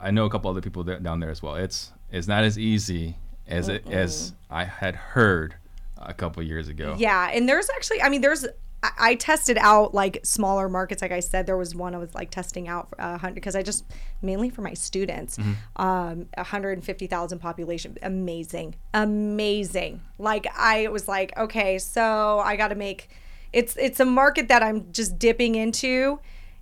[0.00, 1.56] I I know a couple other people down there as well.
[1.56, 3.16] It's it's not as easy
[3.48, 5.56] as it as I had heard
[5.98, 6.94] a couple years ago.
[6.96, 8.46] Yeah, and there's actually, I mean, there's.
[8.82, 11.02] I I tested out like smaller markets.
[11.02, 13.84] Like I said, there was one I was like testing out uh, because I just
[14.22, 15.38] mainly for my students.
[15.76, 20.00] Um, 150,000 population, amazing, amazing.
[20.18, 23.08] Like I was like, okay, so I got to make.
[23.52, 26.20] It's it's a market that I'm just dipping into,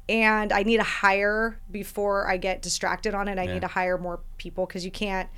[0.08, 3.38] and I need to hire before I get distracted on it.
[3.38, 3.54] I Yeah.
[3.54, 5.28] need to hire more people because you can't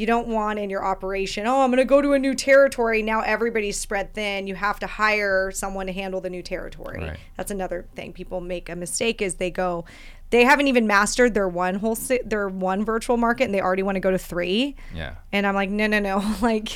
[0.00, 3.02] you don't want in your operation oh i'm going to go to a new territory.
[3.02, 4.46] Now everybody's spread thin.
[4.46, 6.98] You have to hire someone to handle the new territory.
[6.98, 7.18] Right.
[7.36, 8.12] that's another thing.
[8.12, 9.84] People make a mistake is they go
[10.30, 13.96] they haven't even mastered their one whole their one virtual market and they already want
[13.96, 14.76] to go to three.
[14.94, 15.16] Yeah.
[15.32, 16.18] and i'm like no no no.
[16.40, 16.70] Like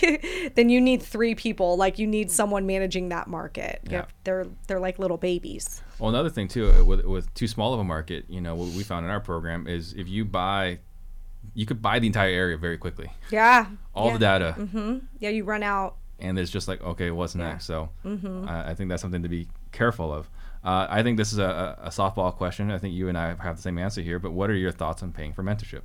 [0.55, 1.77] then you need three people.
[1.77, 3.81] Like you need someone managing that market.
[3.85, 3.99] Yeah.
[3.99, 5.83] have- they're they're like little babies.
[5.99, 8.69] Well, another thing too, uh, with with too small of a market, you know, what
[8.75, 10.81] we found in our program is if you buy,
[11.55, 14.13] you could buy the entire area very quickly, yeah all yeah.
[14.13, 17.67] the data, hmm yeah you run out and it's just like, okay, what's next?
[17.67, 18.49] So Mm-hmm.
[18.49, 20.29] I I think that's something to be careful of.
[20.63, 22.71] Uh, I think this is a, a a softball question.
[22.71, 24.19] I think you and I have the same answer here.
[24.19, 25.83] But what are your thoughts on paying for mentorship?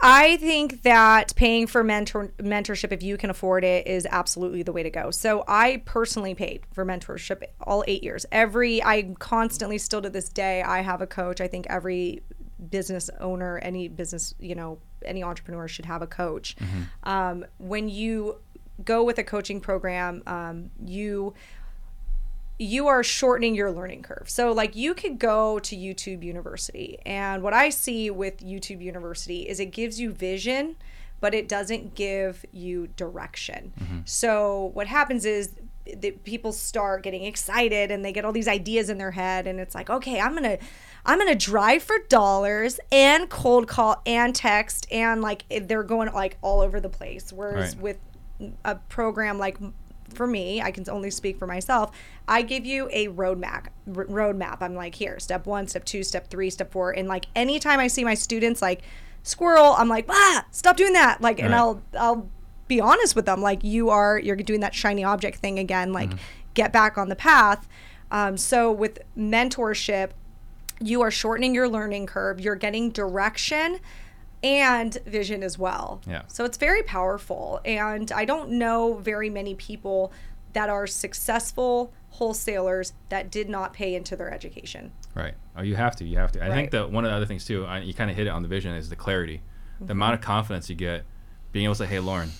[0.00, 4.72] I think that paying for mentor mentorship, if you can afford it, is absolutely the
[4.72, 5.10] way to go.
[5.10, 8.26] So I personally paid for mentorship all eight years.
[8.30, 11.40] Every I constantly, still to this day, I have a coach.
[11.40, 12.22] I think every
[12.70, 16.56] business owner, any business, you know, any entrepreneur should have a coach.
[17.02, 18.38] Um, when you
[18.84, 21.34] go with a coaching program, um, you
[22.56, 24.30] you are shortening your learning curve.
[24.30, 29.48] So, like, you could go to YouTube University, and what I see with YouTube University
[29.48, 30.76] is it gives you vision,
[31.20, 33.72] but it doesn't give you direction.
[34.04, 35.52] So, what happens is
[35.98, 39.60] that people start getting excited and they get all these ideas in their head, and
[39.60, 40.58] it's like, okay, I'm gonna.
[41.06, 46.38] I'm gonna drive for dollars and cold call and text and like they're going like
[46.40, 47.30] all over the place.
[47.30, 47.82] Whereas Right.
[47.82, 47.98] with
[48.64, 49.58] a program like
[50.14, 51.90] for me, I can only speak for myself.
[52.26, 53.66] I give you a roadmap.
[53.94, 54.62] R- roadmap.
[54.62, 57.88] I'm like, here, step one, step two, step three, step four, and like anytime I
[57.88, 58.80] see my students like
[59.22, 61.20] squirrel, I'm like, ah, stop doing that.
[61.20, 61.54] Like, and.
[61.54, 62.30] I'll I'll
[62.68, 63.40] be honest with them.
[63.42, 65.92] Like, you are you're doing that shiny object thing again.
[65.92, 66.12] Like,
[66.54, 67.68] get back on the path.
[68.10, 70.10] Um, so with mentorship,
[70.80, 72.40] you are shortening your learning curve.
[72.40, 73.78] You're getting direction
[74.42, 76.00] and vision as well.
[76.06, 76.22] Yeah.
[76.28, 77.60] So it's very powerful.
[77.64, 80.12] And I don't know very many people
[80.52, 84.92] that are successful wholesalers that did not pay into their education.
[85.14, 85.34] Right.
[85.56, 86.04] Oh, you have to.
[86.04, 86.44] You have to.
[86.44, 86.54] I Right.
[86.54, 88.42] think that one of the other things too, I, you kind of hit it on
[88.42, 89.40] the vision, is the clarity,
[89.76, 89.86] Mm-hmm.
[89.86, 91.02] the amount of confidence you get,
[91.50, 92.30] being able to say, "Hey, Lauren,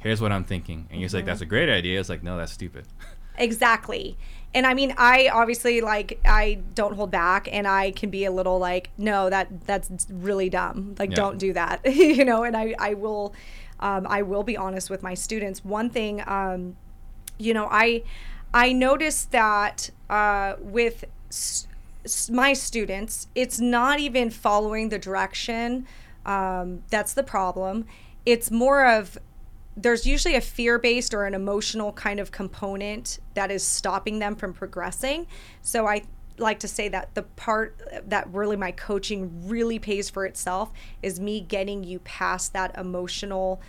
[0.00, 1.16] here's what I'm thinking," and you're Mm-hmm.
[1.16, 2.86] like, "That's a great idea." It's like, "No, that's stupid."
[3.38, 4.18] Exactly.
[4.52, 8.30] And I mean, I obviously like I don't hold back and I can be a
[8.30, 10.94] little like, no, that that's really dumb.
[10.98, 11.16] Like Yeah.
[11.16, 11.80] don't do that.
[11.94, 13.32] you know, and I I will
[13.78, 15.64] um I will be honest with my students.
[15.64, 16.76] One thing um
[17.38, 18.02] you know, I
[18.52, 21.66] I noticed that uh with s-
[22.04, 25.86] s- my students, it's not even following the direction
[26.26, 27.86] um that's the problem.
[28.26, 29.16] It's more of
[29.82, 34.36] there's usually a fear based or an emotional kind of component that is stopping them
[34.36, 35.26] from progressing.
[35.62, 36.02] So I
[36.38, 40.72] like to say that the part that really my coaching really pays for itself
[41.02, 43.60] is me getting you past that emotional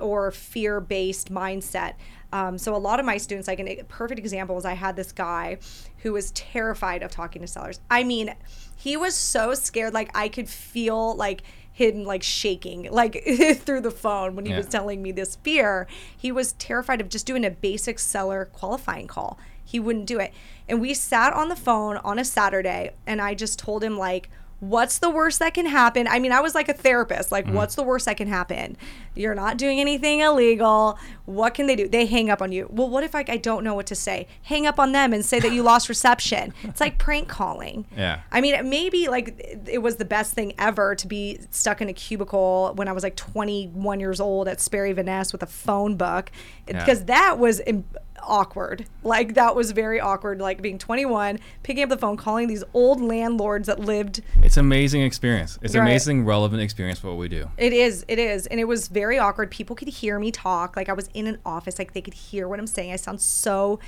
[0.00, 1.94] or fear based mindset.
[2.32, 5.12] Um, so a lot of my students, like a perfect example is I had this
[5.12, 5.58] guy
[5.98, 7.78] who was terrified of talking to sellers.
[7.90, 8.34] I mean,
[8.74, 11.42] he was so scared, like I could feel like
[11.72, 13.22] him like shaking like
[13.64, 14.58] through the phone when he Yeah.
[14.58, 15.86] was telling me this fear.
[16.16, 19.38] He was terrified of just doing a basic seller qualifying call.
[19.64, 20.32] He wouldn't do it.
[20.68, 24.28] And we sat on the phone on a Saturday and I just told him like
[24.62, 26.06] what's the worst that can happen?
[26.06, 27.32] I mean, I was like a therapist.
[27.32, 27.56] Like, mm-hmm.
[27.56, 28.76] what's the worst that can happen?
[29.16, 31.00] You're not doing anything illegal.
[31.24, 31.88] What can they do?
[31.88, 32.68] They hang up on you.
[32.70, 34.28] Well, what if like I don't know what to say?
[34.42, 36.54] Hang up on them and say that you lost reception.
[36.62, 37.86] It's like prank calling.
[37.96, 38.20] Yeah.
[38.30, 39.34] I mean, maybe like
[39.68, 43.02] it- was the best thing ever to be stuck in a cubicle when I was
[43.02, 46.30] like 21 years old at Sperry Van Ness with a phone book
[46.68, 46.78] Yeah.
[46.78, 47.84] because that was Im-
[48.22, 48.86] awkward.
[49.02, 50.40] Like that was very awkward.
[50.40, 54.22] Like being 21, picking up the phone, calling these old landlords that lived.
[54.42, 55.58] It's amazing experience.
[55.62, 55.82] It's Right.
[55.82, 57.50] amazing, relevant experience for what we do.
[57.56, 59.50] It is, it is, and it was very awkward.
[59.50, 60.76] People could hear me talk.
[60.76, 62.92] Like I was in an office, like they could hear what I'm saying.
[62.92, 63.80] I sound so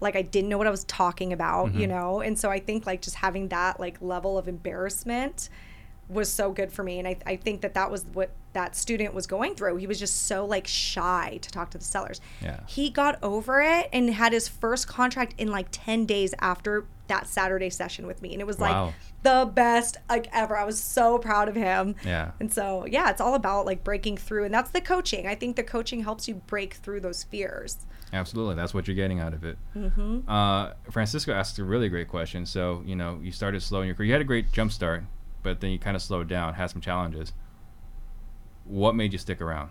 [0.00, 1.80] like I didn't know what I was talking about, mm-hmm.
[1.80, 2.20] you know.
[2.20, 5.48] And so I think like just having that like level of embarrassment
[6.12, 9.14] was so good for me and I, I think that that was what that student
[9.14, 12.60] was going through he was just so like shy to talk to the sellers Yeah.
[12.66, 17.26] he got over it and had his first contract in like 10 days after that
[17.26, 18.86] saturday session with me and it was Wow.
[18.86, 22.32] like the best like ever i was so proud of him Yeah.
[22.40, 25.56] and so yeah it's all about like breaking through and that's the coaching i think
[25.56, 27.78] the coaching helps you break through those fears
[28.14, 29.56] Absolutely, that's what you're getting out of it.
[29.74, 30.28] Mm-hmm.
[30.28, 32.44] Uh, Francisco asked a really great question.
[32.44, 34.08] So you know, you started slow in your career.
[34.08, 35.04] You had a great jump start,
[35.42, 37.32] but then you kind of slowed down, had some challenges.
[38.64, 39.70] What made you stick around?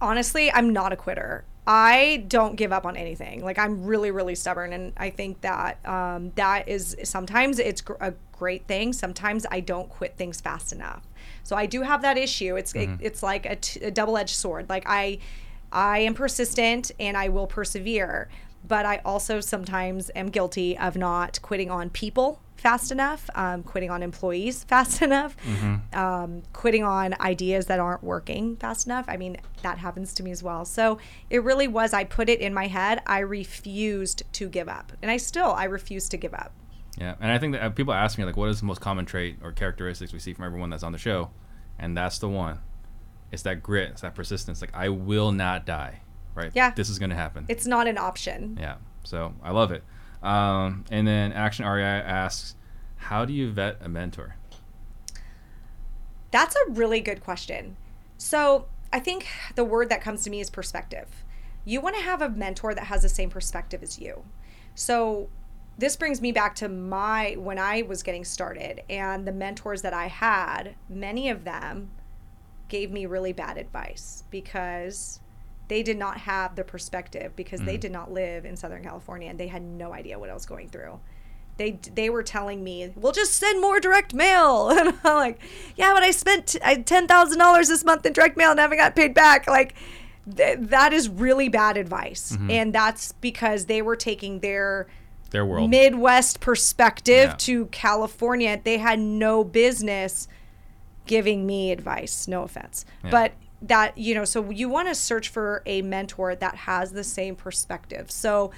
[0.00, 1.44] honestly, I'm not a quitter.
[1.66, 3.44] I don't give up on anything.
[3.44, 7.94] Like I'm really, really stubborn, and I think that um, that is sometimes it's gr-
[8.00, 8.92] a great thing.
[8.92, 11.02] Sometimes I don't quit things fast enough.
[11.42, 12.56] So I do have that issue.
[12.56, 14.68] It's it, it's like a, t- a double-edged sword.
[14.68, 15.18] Like I,
[15.72, 18.28] I am persistent and I will persevere,
[18.66, 23.90] but I also sometimes am guilty of not quitting on people fast enough, um, quitting
[23.90, 25.36] on employees fast enough,
[25.92, 29.04] um, quitting on ideas that aren't working fast enough.
[29.08, 30.64] I mean, that happens to me as well.
[30.64, 30.98] So
[31.30, 33.02] it really was, I put it in my head.
[33.06, 34.92] I refused to give up.
[35.02, 36.52] And I still, I refuse to give up.
[36.98, 39.04] Yeah, and I think that uh, people ask me like, what is the most common
[39.04, 41.30] trait or characteristics we see from everyone that's on the show,
[41.78, 42.60] and that's the one.
[43.30, 43.90] It's that grit.
[43.90, 44.60] It's that persistence.
[44.60, 46.00] Like I will not die.
[46.34, 46.52] Right.
[46.54, 46.70] Yeah.
[46.70, 47.44] This is gonna happen.
[47.48, 48.56] It's not an option.
[48.58, 48.76] Yeah.
[49.04, 49.82] So I love it.
[50.26, 52.56] Um, and then Action REI asks,
[52.96, 54.34] how do you vet a mentor?
[56.32, 57.76] That's a really good question.
[58.18, 61.24] So I think the word that comes to me is perspective.
[61.64, 64.24] You want to have a mentor that has the same perspective as you.
[64.74, 65.28] So
[65.78, 69.94] this brings me back to my when I was getting started and the mentors that
[69.94, 71.90] I had, many of them
[72.68, 75.20] gave me really bad advice because
[75.68, 77.80] they did not have the perspective because they mm.
[77.80, 80.68] did not live in Southern California and they had no idea what I was going
[80.68, 81.00] through.
[81.56, 85.40] They they were telling me, "We'll just send more direct mail," and I'm like,
[85.76, 88.94] "Yeah, but I spent ten thousand dollars this month in direct mail and haven't got
[88.94, 89.74] paid back." Like,
[90.36, 92.50] th- that is really bad advice, mm-hmm.
[92.50, 94.86] and that's because they were taking their
[95.30, 95.70] Their world.
[95.70, 97.36] Midwest perspective Yeah.
[97.38, 98.60] to California.
[98.62, 100.28] They had no business
[101.06, 102.28] giving me advice.
[102.28, 103.10] No offense, Yeah.
[103.10, 107.04] but that you know, so you want to search for a mentor that has the
[107.04, 108.10] same perspective.
[108.10, 108.50] So,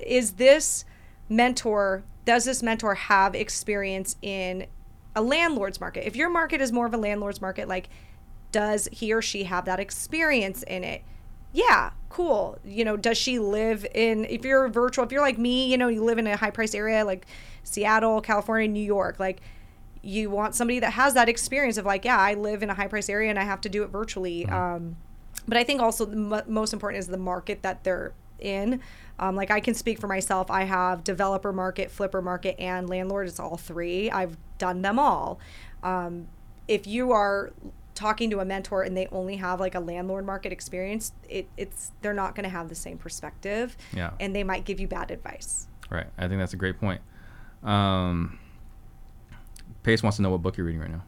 [0.00, 0.84] is this
[1.28, 2.04] mentor?
[2.24, 4.66] Does this mentor have experience in
[5.14, 6.06] a landlord's market?
[6.06, 7.88] If your market is more of a landlord's market, like
[8.52, 11.02] does he or she have that experience in it?
[11.52, 12.58] Yeah, cool.
[12.64, 15.88] You know, does she live in, if you're virtual, if you're like me, you know,
[15.88, 17.26] you live in a high price area like
[17.64, 19.40] Seattle, California, New York, like
[20.06, 22.86] you want somebody that has that experience of like, yeah, I live in a high
[22.86, 24.46] price area and I have to do it virtually.
[24.46, 24.96] Um,
[25.48, 28.80] but I think also the mo- most important is the market that they're in.
[29.18, 30.50] Um, like I can speak for myself.
[30.50, 33.26] I have developer market, flipper market, and landlord.
[33.28, 34.10] It's all three.
[34.10, 35.40] I've done them all.
[35.82, 36.28] Um,
[36.68, 37.52] if you are
[37.94, 41.92] talking to a mentor and they only have like a landlord market experience, it, it's
[42.02, 44.10] they're not going to have the same perspective, Yeah.
[44.20, 45.66] and they might give you bad advice.
[45.90, 46.06] Right.
[46.18, 47.00] I think that's a great point.
[47.62, 48.38] Um,
[49.86, 51.04] Pace wants to know what book you're reading right now.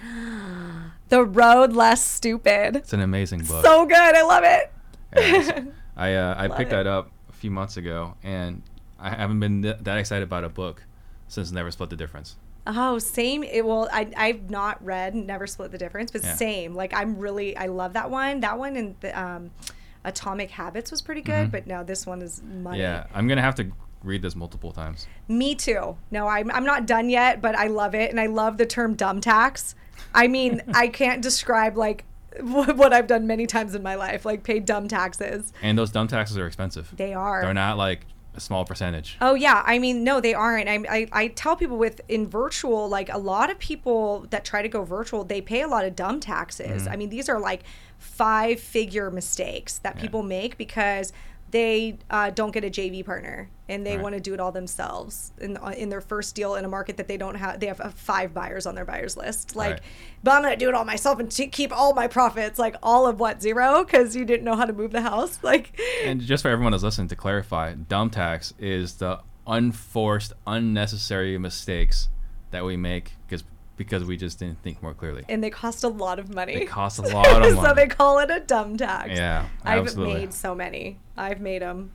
[1.08, 2.76] The Road Less Stupid.
[2.76, 3.64] It's an amazing book.
[3.64, 3.96] So good.
[3.96, 4.72] I love it.
[5.16, 5.64] Yes.
[5.96, 6.76] I uh, I Love picked it.
[6.76, 8.62] that up a few months ago, and
[8.98, 10.84] I haven't been th- that excited about a book
[11.28, 12.36] since Never Split the Difference.
[12.66, 13.42] Oh, same.
[13.44, 13.88] It will.
[13.92, 16.34] I I've not read Never Split the Difference, but Yeah.
[16.34, 16.74] same.
[16.74, 18.40] Like I'm really I love that one.
[18.40, 19.50] That one and the um,
[20.04, 22.78] Atomic Habits was pretty good, but no, this one is money.
[22.78, 22.80] Mm-hmm.
[22.80, 23.70] Yeah, I'm gonna have to
[24.04, 25.06] read this multiple times.
[25.28, 25.96] Me too.
[26.10, 28.94] No, I'm I'm not done yet, but I love it, and I love the term
[28.94, 29.74] dumb tax.
[30.14, 32.04] I mean, I can't describe like
[32.40, 35.52] what I've done many times in my life, like paid dumb taxes.
[35.62, 36.92] And those dumb taxes are expensive.
[36.96, 37.42] They are.
[37.42, 39.16] They're not like a small percentage.
[39.20, 40.68] Oh yeah, I mean no, they aren't.
[40.68, 44.62] I, I I tell people with in virtual, like a lot of people that try
[44.62, 46.82] to go virtual, they pay a lot of dumb taxes.
[46.82, 46.92] Mm-hmm.
[46.92, 47.62] I mean these are like
[47.98, 51.12] five figure mistakes that people make because
[51.52, 54.02] they uh, don't get a JV partner and they Right.
[54.02, 57.06] want to do it all themselves in in their first deal in a market that
[57.08, 57.60] they don't have.
[57.60, 59.54] They have uh, five buyers on their buyers list.
[59.54, 59.80] Like, Right.
[60.24, 62.58] but I'm gonna do it all myself and t- keep all my profits.
[62.58, 65.38] Like all of what zero because you didn't know how to move the house.
[65.42, 71.36] Like, And just for everyone that's listening, to clarify, dumb tax is the unforced, unnecessary
[71.38, 72.08] mistakes
[72.50, 73.44] that we make because
[73.84, 75.24] because we just didn't think more clearly.
[75.28, 76.54] and they cost a lot of money.
[76.58, 77.68] They cost a lot of money.
[77.68, 79.10] so they call it a dumb tax.
[79.10, 80.14] Yeah, I've absolutely.
[80.14, 80.98] made so many.
[81.16, 81.92] I've made them.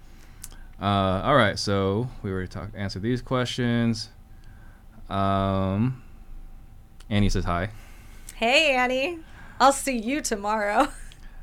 [0.81, 4.09] Uh, all right, so we already talked, answered these questions.
[5.09, 6.03] Um,
[7.09, 7.69] Annie says hi.
[8.35, 9.19] Hey, Annie.
[9.59, 10.87] I'll see you tomorrow.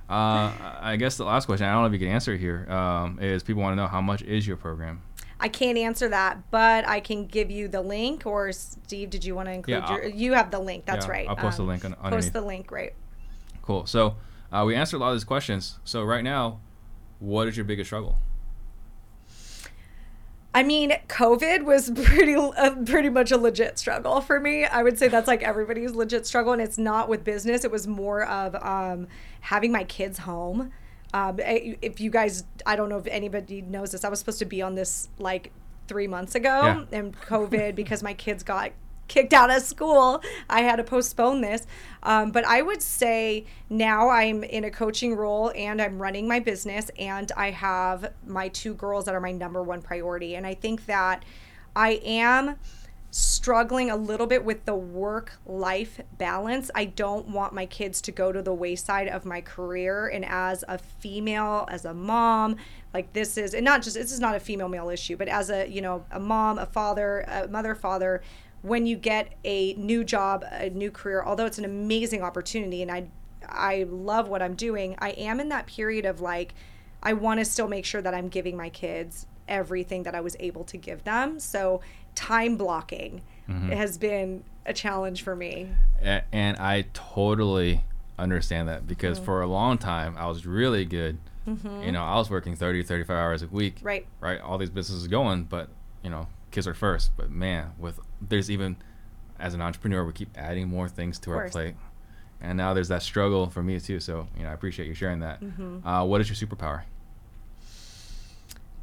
[0.07, 2.71] Uh, I guess the last question, I don't know if you can answer it here,
[2.71, 5.01] um, is people want to know how much is your program?
[5.45, 8.23] I can't answer that, but I can give you the link.
[8.25, 10.05] Or Steve, did you want to include Yeah, your?
[10.05, 10.87] I'll- You have the link.
[10.87, 11.29] That's Yeah, right.
[11.29, 12.25] I'll post the Um, link on- underneath.
[12.25, 12.71] Post the link.
[12.73, 12.95] Right.
[13.61, 13.85] Cool.
[13.85, 14.17] So
[14.51, 15.79] uh, we answered a lot of these questions.
[15.85, 16.61] So right now,
[17.19, 18.17] what is your biggest struggle?
[20.55, 24.65] I mean, COVID was pretty uh, pretty much a legit struggle for me.
[24.65, 27.65] I would say that's like everybody's legit struggle, and it's not with business.
[27.65, 29.09] It was more of um,
[29.41, 30.73] having my kids home.
[31.15, 34.05] Um, if you guys, I don't know if anybody knows this.
[34.05, 35.53] I was supposed to be on this like
[35.87, 36.85] three months ago, Yeah.
[36.91, 38.73] and COVID because my kids got
[39.07, 40.21] kicked out of school.
[40.51, 41.67] I had to postpone this.
[42.03, 46.41] Um, but I would say now I'm in a coaching role and I'm running my
[46.41, 50.35] business and I have my two girls that are my number one priority.
[50.35, 51.25] And I think that
[51.77, 52.57] I am
[53.17, 56.69] struggling a little bit with the work life balance.
[56.75, 60.09] I don't want my kids to go to the wayside of my career.
[60.09, 62.57] And as a female, as a mom,
[62.93, 65.49] like this is, and not just, this is not a female male issue, but as
[65.49, 68.21] a, you know, a mom, a father, a mother, father,
[68.63, 72.91] when you get a new job, a new career, although it's an amazing opportunity and
[72.91, 73.07] I,
[73.49, 76.53] I love what I'm doing, I am in that period of like,
[77.01, 80.37] I want to still make sure that I'm giving my kids everything that I was
[80.41, 81.39] able to give them.
[81.39, 81.81] So
[82.15, 85.69] time blocking has been a challenge for me.
[86.33, 87.85] And I totally
[88.19, 89.25] understand that because Mm-hmm.
[89.27, 91.19] for a long time I was really good.
[91.47, 93.77] You know, I was working 30, 35 hours a week.
[93.83, 94.07] Right.
[94.21, 94.41] Right.
[94.41, 95.69] All these businesses going, but
[96.03, 97.11] you know, kids are first.
[97.19, 98.77] But man, with there's even
[99.39, 101.75] as an entrepreneur, we keep adding more things to our plate.
[102.41, 104.01] And now there's that struggle for me too.
[104.01, 105.43] So you know, I appreciate you sharing that.
[105.43, 105.87] Mm-hmm.
[105.87, 106.83] Uh, what is your superpower?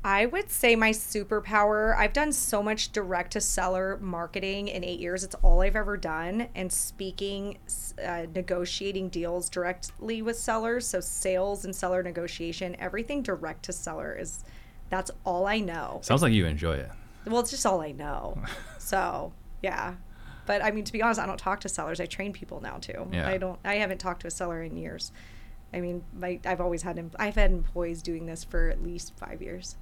[0.04, 5.00] I would say my superpower, I've done so much direct to seller marketing in eight
[5.00, 5.24] years.
[5.24, 6.48] It's all I've ever done.
[6.56, 7.60] And speaking,
[8.04, 10.88] uh, negotiating deals directly with sellers.
[10.88, 14.44] So sales and seller negotiation, everything direct to seller is,
[14.90, 16.00] that's all I know.
[16.02, 16.90] Sounds like you enjoy it.
[17.28, 18.42] Well, it's just all I know.
[18.80, 19.96] so, yeah.
[20.48, 22.00] But I mean, to be honest, I don't talk to sellers.
[22.00, 23.08] I train people now too.
[23.12, 23.30] Yeah.
[23.30, 23.60] I don't.
[23.64, 25.12] I haven't talked to a seller in years.
[25.72, 29.42] I mean, my I've always had I've had employees doing this for at least five
[29.42, 29.78] years.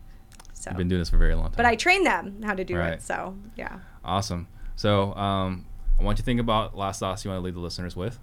[0.59, 1.53] So, You've been doing this for a very long time.
[1.57, 2.93] but I train them how to do Right.
[2.93, 3.01] it.
[3.01, 3.79] So, yeah.
[4.03, 4.47] Awesome.
[4.75, 5.65] So um,
[5.99, 8.19] I want you to think about last thoughts you want to leave the listeners with.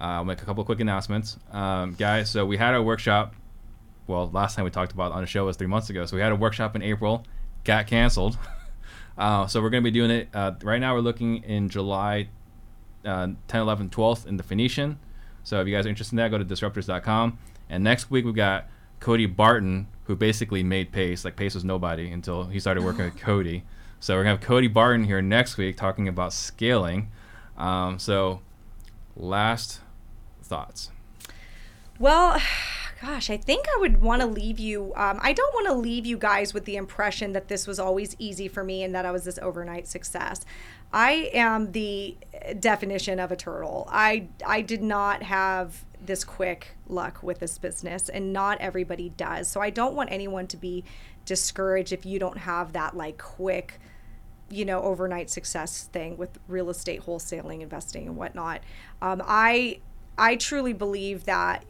[0.00, 2.30] Uh, I'll make a couple quick announcements, um, guys.
[2.30, 3.34] So we had a workshop.
[4.06, 6.04] Well, last time we talked about on the show was three months ago.
[6.06, 7.24] So we had a workshop in April,
[7.64, 8.38] got canceled.
[9.18, 10.94] uh, so we're going to be doing it uh, right now.
[10.94, 12.28] We're looking in July
[13.04, 14.98] uh, 10, 11, 12th in the Phoenician.
[15.44, 17.38] So if you guys are interested in that, go to disruptors.com.
[17.70, 18.66] And next week we've got
[19.00, 21.24] Cody Barton, who basically made Pace.
[21.24, 23.64] Like Pace was nobody until he started working with Cody.
[24.00, 27.10] So we're gonna have Cody Barton here next week talking about scaling.
[27.56, 28.40] Um, so
[29.16, 29.80] last
[30.42, 30.90] thoughts.
[31.98, 32.40] Well,
[33.02, 34.92] gosh, I think I would want to leave you.
[34.96, 38.16] Um, I don't want to leave you guys with the impression that this was always
[38.18, 40.44] easy for me and that I was this overnight success.
[40.92, 42.16] I am the
[42.58, 43.88] definition of a turtle.
[43.90, 49.48] I I did not have this quick luck with this business, and not everybody does.
[49.48, 50.84] So I don't want anyone to be
[51.24, 53.78] discouraged if you don't have that like quick
[54.50, 58.62] you know overnight success thing with real estate wholesaling investing and whatnot.
[59.02, 59.80] Um, i
[60.16, 61.64] i truly believe that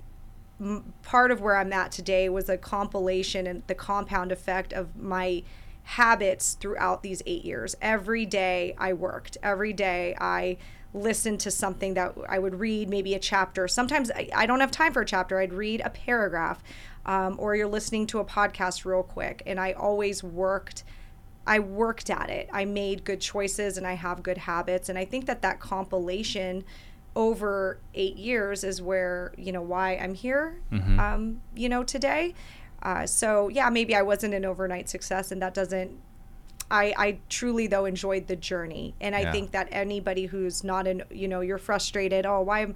[0.60, 4.96] m- part of where i'm at today was a compilation and the compound effect of
[4.96, 5.42] my
[5.82, 7.74] habits throughout these eight years.
[7.80, 9.38] Every day i worked.
[9.42, 10.58] Every day i
[10.94, 14.70] listened to something that i would read maybe a chapter sometimes i, I don't have
[14.70, 16.62] time for a chapter i'd read a paragraph
[17.06, 20.84] um, or you're listening to a podcast real quick and i always worked
[21.48, 22.50] I worked at it.
[22.52, 24.90] I made good choices and I have good habits.
[24.90, 26.62] And I think that that compilation
[27.16, 30.60] over eight years is where you know why I'm here.
[30.70, 31.00] Mm-hmm.
[31.00, 32.34] Um, you know today.
[32.82, 35.98] Uh, so yeah, maybe I wasn't an overnight success, and that doesn't.
[36.70, 39.32] I, I truly though enjoyed the journey, and I Yeah.
[39.32, 42.26] think that anybody who's not in, you know, you're frustrated.
[42.26, 42.74] Oh, why, am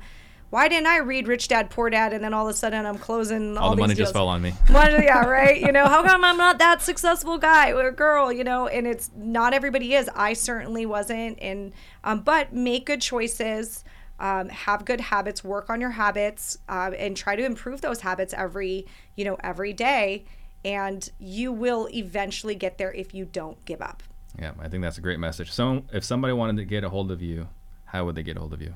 [0.51, 2.99] why didn't I read Rich Dad Poor Dad, and then all of a sudden I'm
[2.99, 4.07] closing all, All the money deals.
[4.09, 4.51] just fell on me.
[4.69, 5.59] Why- yeah, right.
[5.61, 8.31] You know, how come I'm not that successful guy or girl?
[8.33, 10.11] You know, and it's not everybody is.
[10.15, 11.39] I certainly wasn't.
[11.41, 11.73] And
[12.05, 13.85] um, but make good choices.
[14.21, 15.43] Um, have good habits.
[15.43, 18.87] Work on your habits, uh, and try to improve those habits every
[19.17, 20.25] you know every day.
[20.65, 24.03] And you will eventually get there if you don't give up.
[24.39, 25.51] Yeah, I think that's a great message.
[25.51, 27.49] So, if somebody wanted to get a hold of you,
[27.87, 28.75] how would they get a hold of you?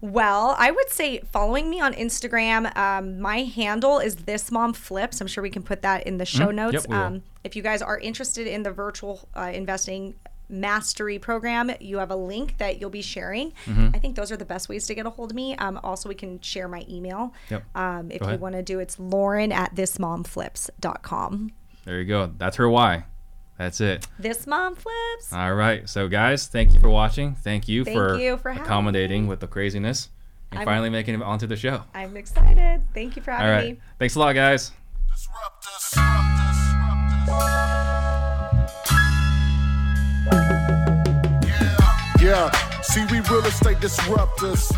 [0.00, 2.76] Well, I would say following me on Instagram.
[2.76, 5.20] Um, my handle is this mom flips.
[5.20, 6.86] I'm sure we can put that in the show notes.
[6.88, 10.14] Yep, um, if you guys are interested in the virtual uh, investing
[10.48, 13.52] mastery program, you have a link that you'll be sharing.
[13.66, 13.88] Mm-hmm.
[13.94, 15.56] I think those are the best ways to get a hold of me.
[15.56, 17.34] Um, also, we can share my email.
[17.50, 17.64] Yep.
[17.76, 21.52] Um, if you want to do, it's Lauren at thismomflips.com.
[21.84, 22.32] There you go.
[22.36, 23.04] That's her why.
[23.58, 24.06] That's it.
[24.18, 25.32] This mom flips.
[25.32, 25.88] All right.
[25.88, 27.34] So, guys, thank you for watching.
[27.34, 30.10] Thank you Thank for, you for accommodating with the craziness
[30.50, 31.82] and I'm- finally making it onto the show.
[31.94, 32.82] I'm excited.
[32.94, 33.76] Thank you for having right.
[33.76, 33.80] me.
[33.98, 34.70] Thanks a lot, guys.
[35.10, 35.94] Disrupt us.
[37.26, 37.94] Yeah.
[42.28, 42.50] Yeah.
[42.82, 44.70] See, we real estate disruptors.